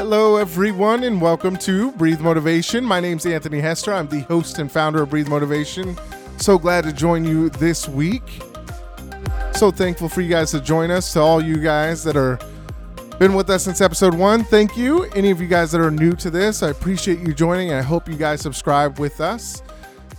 Hello, 0.00 0.36
everyone, 0.36 1.04
and 1.04 1.20
welcome 1.20 1.58
to 1.58 1.92
Breathe 1.92 2.20
Motivation. 2.20 2.82
My 2.86 3.00
name's 3.00 3.26
Anthony 3.26 3.60
Hester. 3.60 3.92
I'm 3.92 4.08
the 4.08 4.20
host 4.20 4.58
and 4.58 4.72
founder 4.72 5.02
of 5.02 5.10
Breathe 5.10 5.28
Motivation. 5.28 5.94
So 6.38 6.58
glad 6.58 6.84
to 6.84 6.92
join 6.94 7.22
you 7.22 7.50
this 7.50 7.86
week. 7.86 8.40
So 9.52 9.70
thankful 9.70 10.08
for 10.08 10.22
you 10.22 10.30
guys 10.30 10.52
to 10.52 10.60
join 10.62 10.90
us. 10.90 11.12
To 11.12 11.20
all 11.20 11.44
you 11.44 11.58
guys 11.58 12.02
that 12.04 12.16
are 12.16 12.38
been 13.18 13.34
with 13.34 13.50
us 13.50 13.64
since 13.64 13.82
episode 13.82 14.14
one, 14.14 14.42
thank 14.42 14.74
you. 14.74 15.04
Any 15.14 15.30
of 15.32 15.38
you 15.38 15.46
guys 15.46 15.70
that 15.72 15.82
are 15.82 15.90
new 15.90 16.14
to 16.14 16.30
this, 16.30 16.62
I 16.62 16.70
appreciate 16.70 17.18
you 17.18 17.34
joining. 17.34 17.74
I 17.74 17.82
hope 17.82 18.08
you 18.08 18.16
guys 18.16 18.40
subscribe 18.40 18.98
with 18.98 19.20
us. 19.20 19.62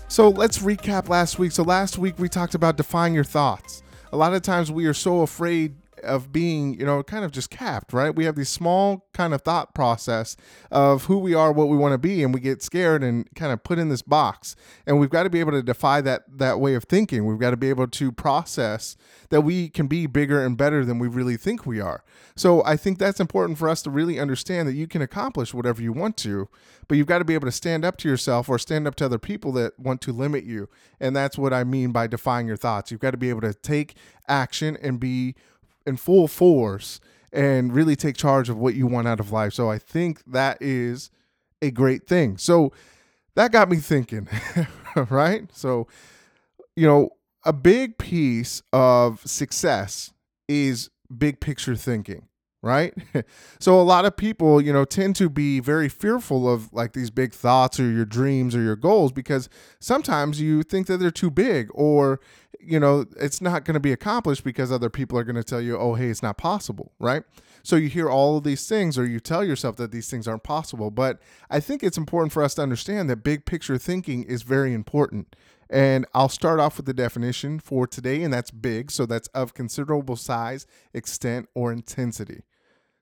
So 0.10 0.30
let's 0.30 0.60
recap 0.60 1.10
last 1.10 1.40
week. 1.40 1.54
So 1.54 1.64
last 1.64 1.98
week 1.98 2.20
we 2.20 2.30
talked 2.30 2.54
about 2.54 2.78
define 2.78 3.16
your 3.16 3.24
thoughts. 3.24 3.82
A 4.14 4.18
lot 4.18 4.36
of 4.36 4.44
times 4.44 4.72
we 4.72 4.86
are 4.86 4.94
so 4.94 5.22
afraid 5.22 5.74
of 6.04 6.32
being, 6.32 6.80
you 6.80 6.86
know, 6.86 7.04
kind 7.04 7.26
of 7.26 7.32
just 7.32 7.50
capped, 7.50 7.94
right? 7.94 8.16
We 8.16 8.26
have 8.26 8.36
these 8.36 8.50
small 8.50 9.08
kind 9.14 9.34
of 9.34 9.42
thought 9.42 9.74
process 9.74 10.36
of 10.72 11.06
who 11.06 11.18
we 11.18 11.34
are, 11.34 11.52
what 11.52 11.68
we 11.68 11.78
want 11.78 11.94
to 11.94 11.98
be, 11.98 12.24
and 12.24 12.34
we 12.34 12.40
get 12.40 12.62
scared 12.62 13.04
and 13.04 13.34
kind 13.36 13.52
of 13.52 13.64
put 13.64 13.80
in 13.80 13.90
this 13.90 14.02
box. 14.02 14.56
And 14.86 15.00
we've 15.00 15.10
got 15.10 15.24
to 15.24 15.30
be 15.30 15.40
able 15.40 15.52
to 15.54 15.64
defy 15.64 16.02
that 16.02 16.24
that 16.38 16.60
way 16.60 16.76
of 16.76 16.84
thinking. 16.86 17.26
We've 17.26 17.40
got 17.40 17.52
to 17.52 17.58
be 17.58 17.70
able 17.70 17.88
to 17.88 18.12
process 18.12 18.96
that 19.30 19.42
we 19.42 19.70
can 19.70 19.88
be 19.88 20.08
bigger 20.08 20.44
and 20.46 20.58
better 20.58 20.84
than 20.86 21.00
we 21.00 21.08
really 21.08 21.38
think 21.38 21.66
we 21.66 21.80
are. 21.80 22.04
So 22.36 22.64
I 22.66 22.78
think 22.78 22.98
that's 22.98 23.20
important 23.20 23.58
for 23.58 23.70
us 23.70 23.82
to 23.84 23.90
really 23.90 24.20
understand 24.20 24.68
that 24.68 24.74
you 24.74 24.88
can 24.88 25.02
accomplish 25.02 25.54
whatever 25.54 25.82
you 25.82 25.94
want 25.94 26.18
to, 26.18 26.50
but 26.88 26.98
you've 26.98 27.08
got 27.08 27.20
to 27.20 27.26
be 27.26 27.34
able 27.34 27.48
to 27.48 27.52
stand 27.52 27.86
up 27.86 27.98
to 27.98 28.10
yourself 28.10 28.50
or 28.50 28.58
stand 28.58 28.88
up 28.88 28.96
to 28.96 29.06
other 29.06 29.20
people 29.20 29.52
that 29.54 29.80
want 29.80 30.02
to 30.02 30.12
limit 30.12 30.44
you. 30.44 30.70
And 31.00 31.16
that's 31.16 31.38
what 31.38 31.54
I 31.54 31.64
mean 31.64 31.92
by 31.92 32.08
defying 32.08 32.48
your 32.48 32.58
thoughts. 32.58 32.92
You've 32.92 33.02
got 33.02 33.12
to 33.12 33.18
be 33.18 33.30
able 33.30 33.42
to 33.42 33.54
take 33.54 33.96
action 34.28 34.78
and 34.82 35.00
be 35.00 35.36
in 35.86 35.98
full 35.98 36.28
force 36.28 37.00
and 37.34 37.74
really 37.74 37.96
take 37.96 38.16
charge 38.16 38.50
of 38.50 38.58
what 38.58 38.76
you 38.76 38.88
want 38.88 39.08
out 39.08 39.20
of 39.20 39.32
life. 39.32 39.54
So 39.54 39.70
I 39.70 39.78
think 39.78 40.22
that 40.26 40.58
is 40.62 41.10
a 41.62 41.72
great 41.72 42.08
thing. 42.08 42.38
So 42.38 42.72
that 43.36 43.52
got 43.52 43.70
me 43.70 43.78
thinking, 43.78 44.28
right? 45.10 45.50
So, 45.54 45.88
you 46.76 46.86
know, 46.88 47.12
a 47.46 47.54
big 47.54 47.98
piece 47.98 48.62
of 48.74 49.22
success 49.26 50.12
is 50.48 50.90
big 51.18 51.40
picture 51.40 51.76
thinking 51.76 52.28
right? 52.62 52.94
so 53.60 53.80
a 53.80 53.82
lot 53.82 54.06
of 54.06 54.16
people, 54.16 54.62
you 54.62 54.72
know, 54.72 54.86
tend 54.86 55.16
to 55.18 55.30
be 55.30 55.60
very 55.60 55.90
fearful 55.90 56.52
of 56.52 56.72
like 56.72 56.94
these 56.94 57.10
big 57.10 57.34
thoughts 57.34 57.80
or 57.80 57.90
your 57.90 58.06
dreams 58.06 58.56
or 58.56 58.62
your 58.62 58.76
goals 58.76 59.12
because 59.12 59.50
sometimes 59.80 60.40
you 60.40 60.64
think 60.64 60.88
that 60.88 60.98
they're 60.98 61.12
too 61.12 61.32
big 61.32 61.70
or 61.74 62.20
you 62.64 62.80
know, 62.80 63.06
it's 63.20 63.42
not 63.42 63.66
going 63.66 63.74
to 63.74 63.80
be 63.80 63.92
accomplished 63.92 64.44
because 64.44 64.72
other 64.72 64.90
people 64.90 65.18
are 65.18 65.24
going 65.24 65.36
to 65.36 65.44
tell 65.44 65.62
you, 65.62 65.78
"Oh, 65.78 65.96
hey, 65.96 66.10
it's 66.10 66.24
not 66.24 66.38
possible," 66.38 66.94
right? 67.00 67.24
So 67.64 67.76
you 67.76 67.90
hear 67.90 68.10
all 68.10 68.38
of 68.38 68.44
these 68.44 68.68
things 68.68 68.98
or 68.98 69.06
you 69.06 69.20
tell 69.20 69.44
yourself 69.44 69.76
that 69.78 69.92
these 69.92 70.10
things 70.10 70.28
aren't 70.28 70.44
possible, 70.44 70.92
but 70.92 71.20
I 71.50 71.60
think 71.60 71.84
it's 71.84 71.98
important 71.98 72.32
for 72.34 72.44
us 72.44 72.56
to 72.56 72.64
understand 72.64 73.10
that 73.10 73.18
big 73.18 73.46
picture 73.46 73.78
thinking 73.78 74.24
is 74.24 74.42
very 74.42 74.74
important. 74.74 75.36
And 75.70 76.06
I'll 76.14 76.30
start 76.30 76.60
off 76.60 76.78
with 76.78 76.86
the 76.86 76.94
definition 76.94 77.60
for 77.60 77.88
today, 77.88 78.24
and 78.24 78.34
that's 78.34 78.52
big. 78.52 78.92
So 78.92 79.06
that's 79.06 79.30
of 79.30 79.54
considerable 79.54 80.18
size, 80.18 80.68
extent, 80.94 81.48
or 81.56 81.72
intensity. 81.72 82.44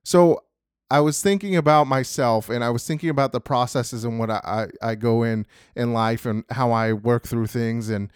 So 0.04 0.44
I 0.92 1.00
was 1.02 1.22
thinking 1.22 1.56
about 1.56 1.86
myself 1.86 2.50
and 2.50 2.64
I 2.64 2.70
was 2.72 2.86
thinking 2.86 3.10
about 3.10 3.32
the 3.32 3.42
processes 3.42 4.04
and 4.04 4.18
what 4.18 4.32
I, 4.32 4.68
I, 4.82 4.90
I, 4.90 4.96
go 4.96 5.22
in 5.22 5.46
in 5.76 5.94
life 5.94 6.26
and 6.26 6.44
how 6.50 6.72
I 6.72 6.94
work 6.94 7.28
through 7.28 7.46
things. 7.48 7.90
And, 7.90 8.12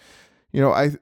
you 0.52 0.60
know, 0.60 0.72
I 0.72 0.94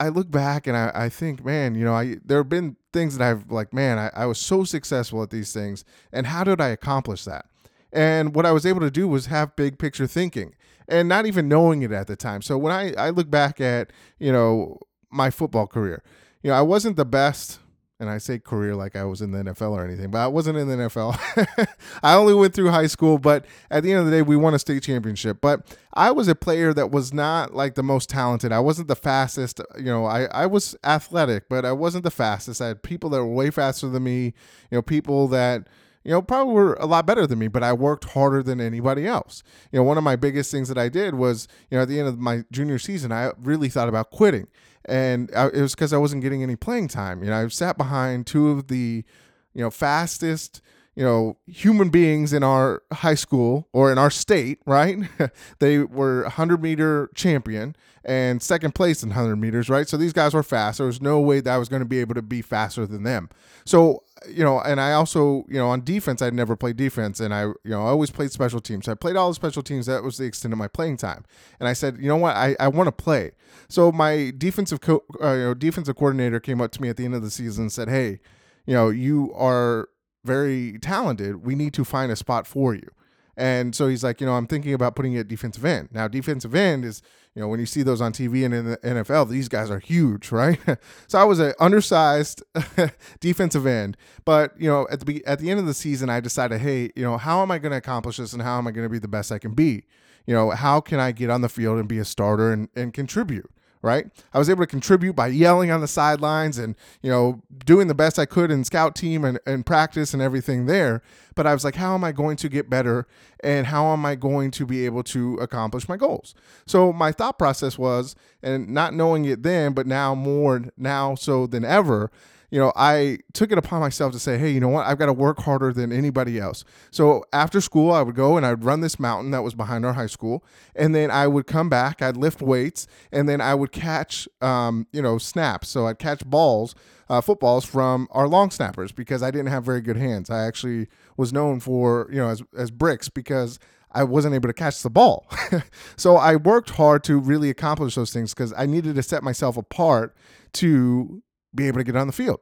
I 0.00 0.08
look 0.08 0.30
back 0.30 0.66
and 0.66 0.76
I, 0.76 0.90
I 0.94 1.08
think, 1.10 1.44
man, 1.44 1.74
you 1.74 1.84
know, 1.84 1.94
I 1.94 2.16
there 2.24 2.38
have 2.38 2.48
been 2.48 2.76
things 2.92 3.18
that 3.18 3.30
I've 3.30 3.50
like, 3.52 3.72
man, 3.74 3.98
I, 3.98 4.10
I 4.14 4.26
was 4.26 4.38
so 4.38 4.64
successful 4.64 5.22
at 5.22 5.30
these 5.30 5.52
things. 5.52 5.84
And 6.10 6.26
how 6.26 6.42
did 6.42 6.60
I 6.60 6.68
accomplish 6.68 7.24
that? 7.24 7.46
And 7.92 8.34
what 8.34 8.46
I 8.46 8.52
was 8.52 8.64
able 8.64 8.80
to 8.80 8.90
do 8.90 9.06
was 9.06 9.26
have 9.26 9.54
big 9.56 9.78
picture 9.78 10.06
thinking 10.06 10.54
and 10.88 11.08
not 11.08 11.26
even 11.26 11.48
knowing 11.48 11.82
it 11.82 11.92
at 11.92 12.06
the 12.06 12.16
time. 12.16 12.40
So 12.40 12.56
when 12.56 12.72
I, 12.72 12.94
I 12.94 13.10
look 13.10 13.30
back 13.30 13.60
at, 13.60 13.92
you 14.18 14.32
know, 14.32 14.78
my 15.10 15.30
football 15.30 15.66
career, 15.66 16.02
you 16.42 16.50
know, 16.50 16.56
I 16.56 16.62
wasn't 16.62 16.96
the 16.96 17.04
best 17.04 17.58
and 18.00 18.08
I 18.08 18.16
say 18.16 18.38
career 18.38 18.74
like 18.74 18.96
I 18.96 19.04
was 19.04 19.20
in 19.20 19.30
the 19.30 19.38
NFL 19.38 19.72
or 19.72 19.84
anything, 19.84 20.10
but 20.10 20.18
I 20.18 20.26
wasn't 20.26 20.56
in 20.56 20.68
the 20.68 20.74
NFL. 20.74 21.68
I 22.02 22.14
only 22.14 22.32
went 22.32 22.54
through 22.54 22.70
high 22.70 22.86
school, 22.86 23.18
but 23.18 23.44
at 23.70 23.82
the 23.82 23.92
end 23.92 24.00
of 24.00 24.06
the 24.06 24.10
day, 24.10 24.22
we 24.22 24.36
won 24.36 24.54
a 24.54 24.58
state 24.58 24.82
championship. 24.82 25.42
But 25.42 25.76
I 25.92 26.10
was 26.10 26.26
a 26.26 26.34
player 26.34 26.72
that 26.72 26.90
was 26.90 27.12
not 27.12 27.54
like 27.54 27.74
the 27.74 27.82
most 27.82 28.08
talented. 28.08 28.52
I 28.52 28.60
wasn't 28.60 28.88
the 28.88 28.96
fastest. 28.96 29.60
You 29.76 29.84
know, 29.84 30.06
I, 30.06 30.24
I 30.24 30.46
was 30.46 30.74
athletic, 30.82 31.50
but 31.50 31.66
I 31.66 31.72
wasn't 31.72 32.04
the 32.04 32.10
fastest. 32.10 32.62
I 32.62 32.68
had 32.68 32.82
people 32.82 33.10
that 33.10 33.18
were 33.18 33.26
way 33.26 33.50
faster 33.50 33.86
than 33.86 34.02
me, 34.02 34.24
you 34.24 34.32
know, 34.78 34.82
people 34.82 35.28
that 35.28 35.68
you 36.04 36.10
know, 36.10 36.22
probably 36.22 36.54
were 36.54 36.74
a 36.74 36.86
lot 36.86 37.06
better 37.06 37.26
than 37.26 37.38
me, 37.38 37.48
but 37.48 37.62
I 37.62 37.72
worked 37.72 38.04
harder 38.04 38.42
than 38.42 38.60
anybody 38.60 39.06
else. 39.06 39.42
You 39.70 39.78
know, 39.78 39.82
one 39.82 39.98
of 39.98 40.04
my 40.04 40.16
biggest 40.16 40.50
things 40.50 40.68
that 40.68 40.78
I 40.78 40.88
did 40.88 41.14
was, 41.14 41.46
you 41.70 41.76
know, 41.76 41.82
at 41.82 41.88
the 41.88 41.98
end 41.98 42.08
of 42.08 42.18
my 42.18 42.44
junior 42.50 42.78
season, 42.78 43.12
I 43.12 43.32
really 43.38 43.68
thought 43.68 43.88
about 43.88 44.10
quitting. 44.10 44.48
And 44.86 45.30
I, 45.36 45.48
it 45.48 45.60
was 45.60 45.74
because 45.74 45.92
I 45.92 45.98
wasn't 45.98 46.22
getting 46.22 46.42
any 46.42 46.56
playing 46.56 46.88
time. 46.88 47.22
You 47.22 47.30
know, 47.30 47.44
I 47.44 47.48
sat 47.48 47.76
behind 47.76 48.26
two 48.26 48.48
of 48.48 48.68
the, 48.68 49.04
you 49.52 49.62
know, 49.62 49.70
fastest, 49.70 50.62
you 50.94 51.04
know, 51.04 51.36
human 51.46 51.88
beings 51.88 52.32
in 52.32 52.42
our 52.42 52.82
high 52.92 53.14
school 53.14 53.68
or 53.72 53.92
in 53.92 53.98
our 53.98 54.10
state, 54.10 54.58
right? 54.66 54.98
they 55.58 55.78
were 55.78 56.22
100 56.22 56.62
meter 56.62 57.10
champion 57.14 57.76
and 58.04 58.42
second 58.42 58.74
place 58.74 59.02
in 59.02 59.10
100 59.10 59.36
meters, 59.36 59.68
right? 59.68 59.88
So 59.88 59.96
these 59.96 60.12
guys 60.12 60.34
were 60.34 60.42
fast. 60.42 60.78
There 60.78 60.86
was 60.86 61.00
no 61.00 61.20
way 61.20 61.40
that 61.40 61.52
I 61.52 61.58
was 61.58 61.68
going 61.68 61.80
to 61.80 61.86
be 61.86 62.00
able 62.00 62.14
to 62.14 62.22
be 62.22 62.42
faster 62.42 62.86
than 62.86 63.02
them. 63.02 63.28
So 63.64 64.02
you 64.28 64.44
know, 64.44 64.60
and 64.60 64.80
I 64.80 64.92
also, 64.92 65.44
you 65.48 65.56
know, 65.56 65.68
on 65.68 65.82
defense, 65.82 66.20
I'd 66.20 66.34
never 66.34 66.56
played 66.56 66.76
defense, 66.76 67.20
and 67.20 67.32
I, 67.32 67.44
you 67.44 67.56
know, 67.64 67.82
I 67.82 67.88
always 67.88 68.10
played 68.10 68.30
special 68.30 68.60
teams. 68.60 68.86
So 68.86 68.92
I 68.92 68.94
played 68.94 69.16
all 69.16 69.28
the 69.28 69.34
special 69.34 69.62
teams. 69.62 69.86
That 69.86 70.02
was 70.02 70.18
the 70.18 70.24
extent 70.24 70.52
of 70.52 70.58
my 70.58 70.68
playing 70.68 70.98
time. 70.98 71.24
And 71.58 71.68
I 71.68 71.72
said, 71.72 71.96
you 71.98 72.08
know 72.08 72.16
what, 72.16 72.36
I, 72.36 72.56
I 72.60 72.68
want 72.68 72.88
to 72.88 72.92
play. 72.92 73.32
So 73.68 73.90
my 73.90 74.32
defensive 74.36 74.80
co- 74.80 75.04
uh, 75.22 75.32
you 75.32 75.42
know, 75.44 75.54
defensive 75.54 75.96
coordinator 75.96 76.40
came 76.40 76.60
up 76.60 76.72
to 76.72 76.82
me 76.82 76.88
at 76.88 76.96
the 76.96 77.04
end 77.04 77.14
of 77.14 77.22
the 77.22 77.30
season 77.30 77.64
and 77.64 77.72
said, 77.72 77.88
hey, 77.88 78.20
you 78.66 78.74
know, 78.74 78.90
you 78.90 79.32
are 79.34 79.88
very 80.24 80.78
talented. 80.78 81.44
We 81.44 81.54
need 81.54 81.74
to 81.74 81.84
find 81.84 82.10
a 82.12 82.16
spot 82.16 82.46
for 82.46 82.74
you. 82.74 82.88
And 83.36 83.74
so 83.74 83.88
he's 83.88 84.04
like, 84.04 84.20
you 84.20 84.26
know, 84.26 84.34
I'm 84.34 84.46
thinking 84.46 84.74
about 84.74 84.94
putting 84.94 85.12
you 85.12 85.20
at 85.20 85.28
defensive 85.28 85.64
end. 85.64 85.88
Now, 85.92 86.08
defensive 86.08 86.54
end 86.54 86.84
is, 86.84 87.00
you 87.34 87.40
know, 87.40 87.48
when 87.48 87.58
you 87.58 87.64
see 87.64 87.82
those 87.82 88.00
on 88.02 88.12
TV 88.12 88.44
and 88.44 88.52
in 88.52 88.66
the 88.66 88.76
NFL, 88.78 89.30
these 89.30 89.48
guys 89.48 89.70
are 89.70 89.78
huge, 89.78 90.30
right? 90.32 90.58
so 91.06 91.18
I 91.18 91.24
was 91.24 91.38
an 91.38 91.54
undersized 91.58 92.42
defensive 93.20 93.66
end, 93.66 93.96
but 94.24 94.52
you 94.60 94.68
know, 94.68 94.86
at 94.90 95.06
the 95.06 95.24
at 95.26 95.38
the 95.38 95.50
end 95.50 95.58
of 95.58 95.66
the 95.66 95.74
season, 95.74 96.10
I 96.10 96.20
decided, 96.20 96.60
hey, 96.60 96.90
you 96.94 97.02
know, 97.02 97.16
how 97.16 97.40
am 97.40 97.50
I 97.50 97.58
going 97.58 97.70
to 97.70 97.78
accomplish 97.78 98.18
this, 98.18 98.34
and 98.34 98.42
how 98.42 98.58
am 98.58 98.66
I 98.66 98.72
going 98.72 98.84
to 98.84 98.90
be 98.90 98.98
the 98.98 99.08
best 99.08 99.32
I 99.32 99.38
can 99.38 99.54
be? 99.54 99.84
You 100.26 100.34
know, 100.34 100.50
how 100.50 100.80
can 100.80 101.00
I 101.00 101.12
get 101.12 101.30
on 101.30 101.40
the 101.40 101.48
field 101.48 101.78
and 101.78 101.88
be 101.88 101.98
a 101.98 102.04
starter 102.04 102.52
and, 102.52 102.68
and 102.76 102.92
contribute? 102.92 103.50
Right? 103.82 104.06
I 104.34 104.38
was 104.38 104.50
able 104.50 104.62
to 104.62 104.66
contribute 104.66 105.14
by 105.14 105.28
yelling 105.28 105.70
on 105.70 105.80
the 105.80 105.88
sidelines 105.88 106.58
and, 106.58 106.74
you 107.02 107.10
know, 107.10 107.42
doing 107.64 107.88
the 107.88 107.94
best 107.94 108.18
I 108.18 108.26
could 108.26 108.50
in 108.50 108.64
scout 108.64 108.94
team 108.94 109.24
and, 109.24 109.38
and 109.46 109.64
practice 109.64 110.12
and 110.12 110.22
everything 110.22 110.66
there. 110.66 111.02
But 111.34 111.46
I 111.46 111.54
was 111.54 111.64
like, 111.64 111.76
how 111.76 111.94
am 111.94 112.04
I 112.04 112.12
going 112.12 112.36
to 112.38 112.48
get 112.48 112.68
better? 112.68 113.06
And 113.42 113.68
how 113.68 113.86
am 113.92 114.04
I 114.04 114.16
going 114.16 114.50
to 114.52 114.66
be 114.66 114.84
able 114.84 115.02
to 115.04 115.36
accomplish 115.36 115.88
my 115.88 115.96
goals? 115.96 116.34
So 116.66 116.92
my 116.92 117.12
thought 117.12 117.38
process 117.38 117.78
was, 117.78 118.14
and 118.42 118.68
not 118.68 118.92
knowing 118.92 119.24
it 119.24 119.42
then, 119.42 119.72
but 119.72 119.86
now 119.86 120.14
more 120.14 120.64
now 120.76 121.14
so 121.14 121.46
than 121.46 121.64
ever, 121.64 122.10
you 122.50 122.58
know, 122.58 122.72
I 122.74 123.18
took 123.32 123.52
it 123.52 123.58
upon 123.58 123.80
myself 123.80 124.12
to 124.12 124.18
say, 124.18 124.36
hey, 124.36 124.50
you 124.50 124.60
know 124.60 124.68
what? 124.68 124.86
I've 124.86 124.98
got 124.98 125.06
to 125.06 125.12
work 125.12 125.38
harder 125.40 125.72
than 125.72 125.92
anybody 125.92 126.38
else. 126.38 126.64
So 126.90 127.24
after 127.32 127.60
school, 127.60 127.92
I 127.92 128.02
would 128.02 128.16
go 128.16 128.36
and 128.36 128.44
I'd 128.44 128.64
run 128.64 128.80
this 128.80 128.98
mountain 128.98 129.30
that 129.30 129.42
was 129.42 129.54
behind 129.54 129.86
our 129.86 129.92
high 129.92 130.06
school. 130.06 130.44
And 130.74 130.94
then 130.94 131.10
I 131.10 131.28
would 131.28 131.46
come 131.46 131.68
back, 131.68 132.02
I'd 132.02 132.16
lift 132.16 132.42
weights, 132.42 132.88
and 133.12 133.28
then 133.28 133.40
I 133.40 133.54
would 133.54 133.70
catch, 133.70 134.28
um, 134.40 134.86
you 134.92 135.00
know, 135.00 135.16
snaps. 135.18 135.68
So 135.68 135.86
I'd 135.86 135.98
catch 135.98 136.24
balls, 136.26 136.74
uh, 137.08 137.20
footballs 137.20 137.64
from 137.64 138.08
our 138.10 138.26
long 138.26 138.50
snappers 138.50 138.90
because 138.90 139.22
I 139.22 139.30
didn't 139.30 139.48
have 139.48 139.64
very 139.64 139.80
good 139.80 139.96
hands. 139.96 140.28
I 140.28 140.44
actually 140.44 140.88
was 141.16 141.32
known 141.32 141.60
for, 141.60 142.08
you 142.10 142.18
know, 142.18 142.28
as, 142.28 142.42
as 142.56 142.70
bricks 142.70 143.08
because 143.08 143.60
I 143.92 144.04
wasn't 144.04 144.34
able 144.34 144.48
to 144.48 144.54
catch 144.54 144.82
the 144.82 144.90
ball. 144.90 145.26
so 145.96 146.16
I 146.16 146.36
worked 146.36 146.70
hard 146.70 147.04
to 147.04 147.18
really 147.18 147.50
accomplish 147.50 147.94
those 147.94 148.12
things 148.12 148.34
because 148.34 148.52
I 148.56 148.66
needed 148.66 148.94
to 148.96 149.02
set 149.02 149.22
myself 149.22 149.56
apart 149.56 150.16
to 150.54 151.22
be 151.54 151.66
able 151.68 151.78
to 151.78 151.84
get 151.84 151.96
on 151.96 152.06
the 152.06 152.12
field. 152.12 152.40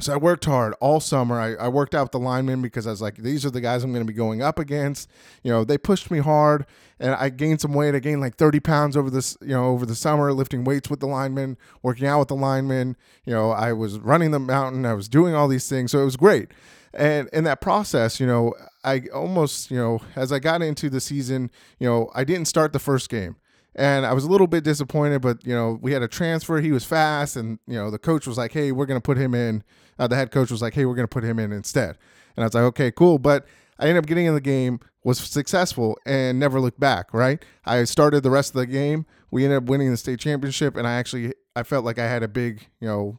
So 0.00 0.12
I 0.12 0.16
worked 0.16 0.44
hard 0.44 0.74
all 0.80 0.98
summer. 0.98 1.38
I, 1.38 1.54
I 1.54 1.68
worked 1.68 1.94
out 1.94 2.02
with 2.02 2.12
the 2.12 2.18
linemen 2.18 2.62
because 2.62 2.84
I 2.84 2.90
was 2.90 3.00
like, 3.00 3.16
these 3.16 3.46
are 3.46 3.50
the 3.50 3.60
guys 3.60 3.84
I'm 3.84 3.92
going 3.92 4.04
to 4.04 4.12
be 4.12 4.16
going 4.16 4.42
up 4.42 4.58
against. 4.58 5.08
You 5.44 5.52
know, 5.52 5.64
they 5.64 5.78
pushed 5.78 6.10
me 6.10 6.18
hard, 6.18 6.66
and 6.98 7.14
I 7.14 7.28
gained 7.28 7.60
some 7.60 7.74
weight. 7.74 7.94
I 7.94 8.00
gained 8.00 8.20
like 8.20 8.34
30 8.34 8.58
pounds 8.58 8.96
over 8.96 9.08
this, 9.08 9.38
you 9.40 9.48
know, 9.48 9.66
over 9.66 9.86
the 9.86 9.94
summer, 9.94 10.32
lifting 10.32 10.64
weights 10.64 10.90
with 10.90 10.98
the 10.98 11.06
linemen, 11.06 11.56
working 11.82 12.08
out 12.08 12.18
with 12.18 12.28
the 12.28 12.34
linemen. 12.34 12.96
You 13.24 13.34
know, 13.34 13.52
I 13.52 13.72
was 13.72 14.00
running 14.00 14.32
the 14.32 14.40
mountain. 14.40 14.84
I 14.84 14.94
was 14.94 15.08
doing 15.08 15.32
all 15.32 15.46
these 15.46 15.68
things, 15.68 15.92
so 15.92 16.00
it 16.00 16.04
was 16.04 16.16
great. 16.16 16.48
And 16.92 17.28
in 17.32 17.44
that 17.44 17.60
process, 17.60 18.18
you 18.18 18.26
know, 18.26 18.52
I 18.82 19.02
almost, 19.14 19.70
you 19.70 19.76
know, 19.76 20.00
as 20.16 20.32
I 20.32 20.40
got 20.40 20.60
into 20.60 20.90
the 20.90 21.00
season, 21.00 21.52
you 21.78 21.88
know, 21.88 22.10
I 22.14 22.24
didn't 22.24 22.46
start 22.46 22.72
the 22.72 22.78
first 22.80 23.08
game 23.08 23.36
and 23.76 24.06
I 24.06 24.12
was 24.12 24.24
a 24.24 24.28
little 24.28 24.46
bit 24.46 24.64
disappointed. 24.64 25.22
But 25.22 25.44
you 25.46 25.54
know, 25.54 25.78
we 25.80 25.92
had 25.92 26.02
a 26.02 26.08
transfer; 26.08 26.60
he 26.60 26.72
was 26.72 26.84
fast, 26.84 27.36
and 27.36 27.58
you 27.66 27.74
know, 27.74 27.90
the 27.90 27.98
coach 27.98 28.26
was 28.26 28.38
like, 28.38 28.52
"Hey, 28.52 28.72
we're 28.72 28.86
going 28.86 29.00
to 29.00 29.04
put 29.04 29.16
him 29.16 29.34
in." 29.34 29.62
Uh, 29.98 30.06
the 30.06 30.16
head 30.16 30.30
coach 30.30 30.50
was 30.50 30.62
like, 30.62 30.74
"Hey, 30.74 30.84
we're 30.84 30.94
going 30.94 31.04
to 31.04 31.08
put 31.08 31.24
him 31.24 31.38
in 31.38 31.52
instead." 31.52 31.98
And 32.36 32.44
I 32.44 32.46
was 32.46 32.54
like, 32.54 32.64
"Okay, 32.64 32.90
cool." 32.90 33.18
But 33.18 33.46
I 33.78 33.84
ended 33.88 33.98
up 33.98 34.06
getting 34.06 34.26
in 34.26 34.34
the 34.34 34.40
game, 34.40 34.80
was 35.02 35.18
successful, 35.18 35.98
and 36.06 36.38
never 36.38 36.60
looked 36.60 36.80
back. 36.80 37.12
Right? 37.12 37.44
I 37.64 37.84
started 37.84 38.22
the 38.22 38.30
rest 38.30 38.50
of 38.50 38.60
the 38.60 38.66
game. 38.66 39.06
We 39.30 39.44
ended 39.44 39.58
up 39.58 39.64
winning 39.64 39.90
the 39.90 39.96
state 39.96 40.20
championship, 40.20 40.76
and 40.76 40.86
I 40.86 40.94
actually 40.94 41.34
I 41.56 41.62
felt 41.62 41.84
like 41.84 41.98
I 41.98 42.06
had 42.06 42.22
a 42.22 42.28
big 42.28 42.68
you 42.80 42.88
know 42.88 43.18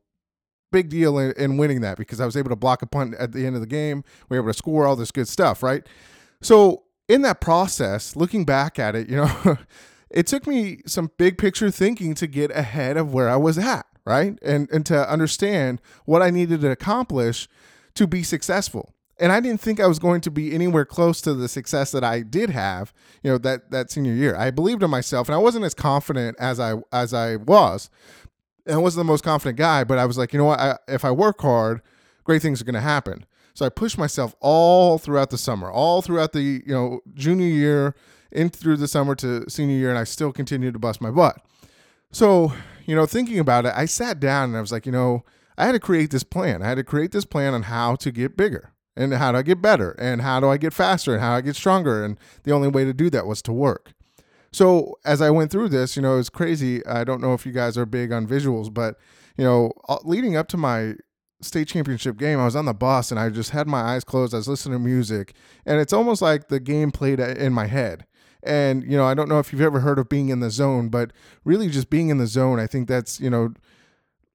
big 0.72 0.90
deal 0.90 1.18
in, 1.20 1.32
in 1.34 1.58
winning 1.58 1.82
that 1.82 1.98
because 1.98 2.20
I 2.20 2.26
was 2.26 2.36
able 2.36 2.50
to 2.50 2.56
block 2.56 2.82
a 2.82 2.88
punt 2.88 3.16
at 3.16 3.32
the 3.32 3.46
end 3.46 3.56
of 3.56 3.62
the 3.62 3.68
game. 3.68 4.04
We 4.30 4.38
were 4.38 4.44
able 4.44 4.54
to 4.54 4.58
score 4.58 4.86
all 4.86 4.96
this 4.96 5.12
good 5.12 5.28
stuff. 5.28 5.62
Right? 5.62 5.86
So 6.42 6.84
in 7.08 7.22
that 7.22 7.40
process, 7.42 8.16
looking 8.16 8.46
back 8.46 8.80
at 8.80 8.96
it, 8.96 9.10
you 9.10 9.18
know. 9.18 9.58
it 10.16 10.28
took 10.28 10.48
me 10.48 10.80
some 10.88 11.12
big 11.18 11.38
picture 11.38 11.70
thinking 11.70 12.16
to 12.16 12.26
get 12.26 12.50
ahead 12.52 12.96
of 12.96 13.14
where 13.14 13.30
I 13.30 13.36
was 13.36 13.58
at, 13.58 13.86
right? 14.06 14.40
And 14.42 14.70
and 14.72 14.86
to 14.88 15.12
understand 15.12 15.82
what 16.06 16.22
I 16.22 16.30
needed 16.30 16.62
to 16.62 16.72
accomplish 16.72 17.50
to 17.96 18.08
be 18.08 18.24
successful. 18.24 18.94
And 19.20 19.32
I 19.32 19.40
didn't 19.40 19.62
think 19.62 19.80
I 19.80 19.88
was 19.88 20.00
going 20.00 20.22
to 20.22 20.32
be 20.32 20.54
anywhere 20.54 20.86
close 20.86 21.22
to 21.22 21.34
the 21.34 21.48
success 21.48 21.92
that 21.92 22.04
I 22.04 22.22
did 22.22 22.50
have, 22.50 22.94
you 23.24 23.32
know, 23.32 23.38
that 23.40 23.72
that 23.72 23.92
senior 23.92 24.14
year. 24.14 24.36
I 24.38 24.52
believed 24.52 24.84
in 24.84 24.90
myself 24.90 25.28
and 25.28 25.36
I 25.36 25.38
wasn't 25.38 25.66
as 25.66 25.74
confident 25.74 26.38
as 26.40 26.62
I 26.62 26.76
as 26.94 27.14
I 27.14 27.36
was. 27.36 27.90
And 28.66 28.76
I 28.76 28.80
wasn't 28.80 29.02
the 29.02 29.12
most 29.12 29.24
confident 29.24 29.58
guy, 29.58 29.84
but 29.84 29.98
I 29.98 30.06
was 30.06 30.18
like, 30.18 30.34
you 30.34 30.40
know 30.40 30.46
what, 30.46 30.60
I, 30.60 30.78
if 30.88 31.06
I 31.06 31.12
work 31.12 31.42
hard, 31.42 31.82
great 32.24 32.42
things 32.42 32.62
are 32.62 32.66
going 32.66 32.74
to 32.74 32.82
happen. 32.82 33.26
So 33.54 33.66
I 33.66 33.70
pushed 33.70 33.98
myself 33.98 34.34
all 34.40 34.98
throughout 34.98 35.30
the 35.30 35.38
summer, 35.38 35.70
all 35.70 36.02
throughout 36.02 36.34
the, 36.34 36.42
you 36.42 36.74
know, 36.74 37.02
junior 37.14 37.48
year, 37.48 37.96
in 38.32 38.50
through 38.50 38.78
the 38.78 38.88
summer 38.88 39.16
to 39.16 39.50
senior 39.50 39.76
year, 39.76 39.90
and 39.90 40.00
I 40.00 40.04
still 40.04 40.32
continued 40.32 40.74
to 40.74 40.80
bust 40.80 41.02
my 41.02 41.12
butt. 41.12 41.42
So, 42.12 42.54
you 42.86 42.96
know, 42.96 43.06
thinking 43.06 43.40
about 43.40 43.66
it, 43.66 43.74
I 43.76 43.86
sat 43.86 44.20
down 44.20 44.50
and 44.50 44.58
I 44.58 44.62
was 44.62 44.72
like, 44.72 44.86
you 44.86 44.92
know, 44.92 45.24
I 45.58 45.66
had 45.66 45.74
to 45.74 45.80
create 45.80 46.12
this 46.12 46.24
plan. 46.24 46.62
I 46.62 46.68
had 46.68 46.76
to 46.76 46.84
create 46.84 47.12
this 47.12 47.26
plan 47.26 47.54
on 47.54 47.64
how 47.64 47.96
to 47.98 48.12
get 48.12 48.38
bigger 48.38 48.72
and 48.96 49.14
how 49.14 49.32
do 49.32 49.38
I 49.38 49.42
get 49.42 49.62
better 49.62 49.92
and 49.92 50.22
how 50.22 50.40
do 50.40 50.50
I 50.50 50.58
get 50.58 50.74
faster 50.74 51.14
and 51.14 51.22
how 51.22 51.34
I 51.34 51.42
get 51.42 51.56
stronger. 51.56 52.04
And 52.04 52.18
the 52.44 52.52
only 52.52 52.68
way 52.68 52.86
to 52.86 52.94
do 52.94 53.10
that 53.10 53.26
was 53.26 53.42
to 53.44 53.54
work. 53.54 53.94
So 54.52 54.96
as 55.04 55.22
I 55.22 55.30
went 55.30 55.52
through 55.52 55.70
this, 55.70 55.96
you 55.98 56.02
know, 56.02 56.14
it 56.14 56.18
was 56.18 56.30
crazy. 56.30 56.86
I 56.86 57.04
don't 57.04 57.22
know 57.22 57.34
if 57.34 57.46
you 57.46 57.52
guys 57.52 57.78
are 57.78 57.86
big 57.86 58.14
on 58.14 58.26
visuals, 58.28 58.74
but 58.74 58.98
you 59.38 59.44
know, 59.44 59.74
leading 60.04 60.38
up 60.38 60.48
to 60.50 60.58
my 60.58 60.96
state 61.42 61.68
championship 61.68 62.18
game, 62.18 62.40
I 62.40 62.46
was 62.46 62.56
on 62.56 62.64
the 62.64 62.74
bus 62.74 63.12
and 63.12 63.20
I 63.20 63.30
just 63.30 63.50
had 63.50 63.68
my 63.68 63.82
eyes 63.82 64.06
closed. 64.06 64.34
I 64.34 64.38
was 64.38 64.48
listening 64.48 64.80
to 64.80 64.84
music, 64.84 65.34
and 65.66 65.82
it's 65.82 65.92
almost 65.92 66.22
like 66.22 66.48
the 66.48 66.62
game 66.62 66.92
played 66.92 67.20
in 67.20 67.52
my 67.52 67.68
head. 67.68 68.06
And, 68.46 68.84
you 68.84 68.96
know, 68.96 69.06
I 69.06 69.14
don't 69.14 69.28
know 69.28 69.40
if 69.40 69.52
you've 69.52 69.62
ever 69.62 69.80
heard 69.80 70.00
of 70.00 70.08
being 70.08 70.30
in 70.30 70.40
the 70.40 70.52
zone, 70.52 70.90
but 70.90 71.12
really 71.44 71.68
just 71.68 71.90
being 71.90 72.10
in 72.10 72.20
the 72.20 72.28
zone, 72.28 72.60
I 72.60 72.68
think 72.68 72.88
that's, 72.88 73.20
you 73.20 73.30
know, 73.30 73.54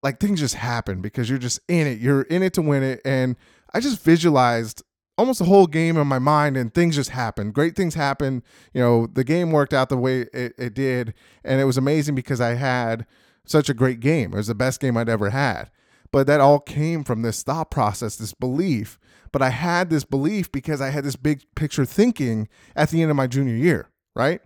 like 0.03 0.19
things 0.19 0.41
just 0.41 0.57
happen 0.57 1.01
because 1.01 1.31
you're 1.31 1.39
just 1.39 1.61
in 1.69 1.87
it. 1.87 2.01
You're 2.01 2.23
in 2.23 2.43
it 2.43 2.53
to 2.55 2.63
win 2.63 2.83
it. 2.83 3.01
And 3.05 3.37
I 3.73 3.81
just 3.81 4.03
visualized 4.03 4.83
almost 5.17 5.39
the 5.39 5.45
whole 5.45 5.67
game 5.67 5.97
in 5.97 6.07
my 6.07 6.19
mind 6.19 6.57
and 6.57 6.75
things 6.75 6.97
just 6.97 7.11
happened. 7.11 7.55
Great 7.55 7.77
things 7.77 7.95
happened. 7.95 8.43
You 8.73 8.81
know, 8.81 9.07
the 9.07 9.25
game 9.25 9.53
worked 9.53 9.75
out 9.75 9.91
the 9.91 9.97
way 9.97 10.23
it, 10.33 10.55
it 10.59 10.75
did. 10.75 11.15
And 11.45 11.61
it 11.61 11.65
was 11.65 11.77
amazing 11.77 12.15
because 12.15 12.41
I 12.41 12.55
had 12.55 13.07
such 13.45 13.69
a 13.69 13.75
great 13.75 14.01
game. 14.01 14.33
It 14.33 14.39
was 14.39 14.47
the 14.49 14.55
best 14.55 14.81
game 14.81 14.97
I'd 14.97 15.09
ever 15.09 15.31
had. 15.31 15.71
But 16.11 16.27
that 16.27 16.41
all 16.41 16.59
came 16.59 17.05
from 17.05 17.23
this 17.23 17.43
thought 17.43 17.71
process, 17.71 18.17
this 18.17 18.35
belief. 18.35 18.99
But 19.31 19.43
I 19.43 19.51
had 19.51 19.91
this 19.91 20.05
belief 20.05 20.51
because 20.51 20.81
I 20.81 20.89
had 20.89 21.05
this 21.05 21.15
big 21.15 21.43
picture 21.55 21.85
thinking 21.85 22.49
at 22.75 22.91
the 22.91 23.03
end 23.03 23.11
of 23.11 23.17
my 23.17 23.29
junior 23.29 23.55
year 23.55 23.90
right? 24.15 24.41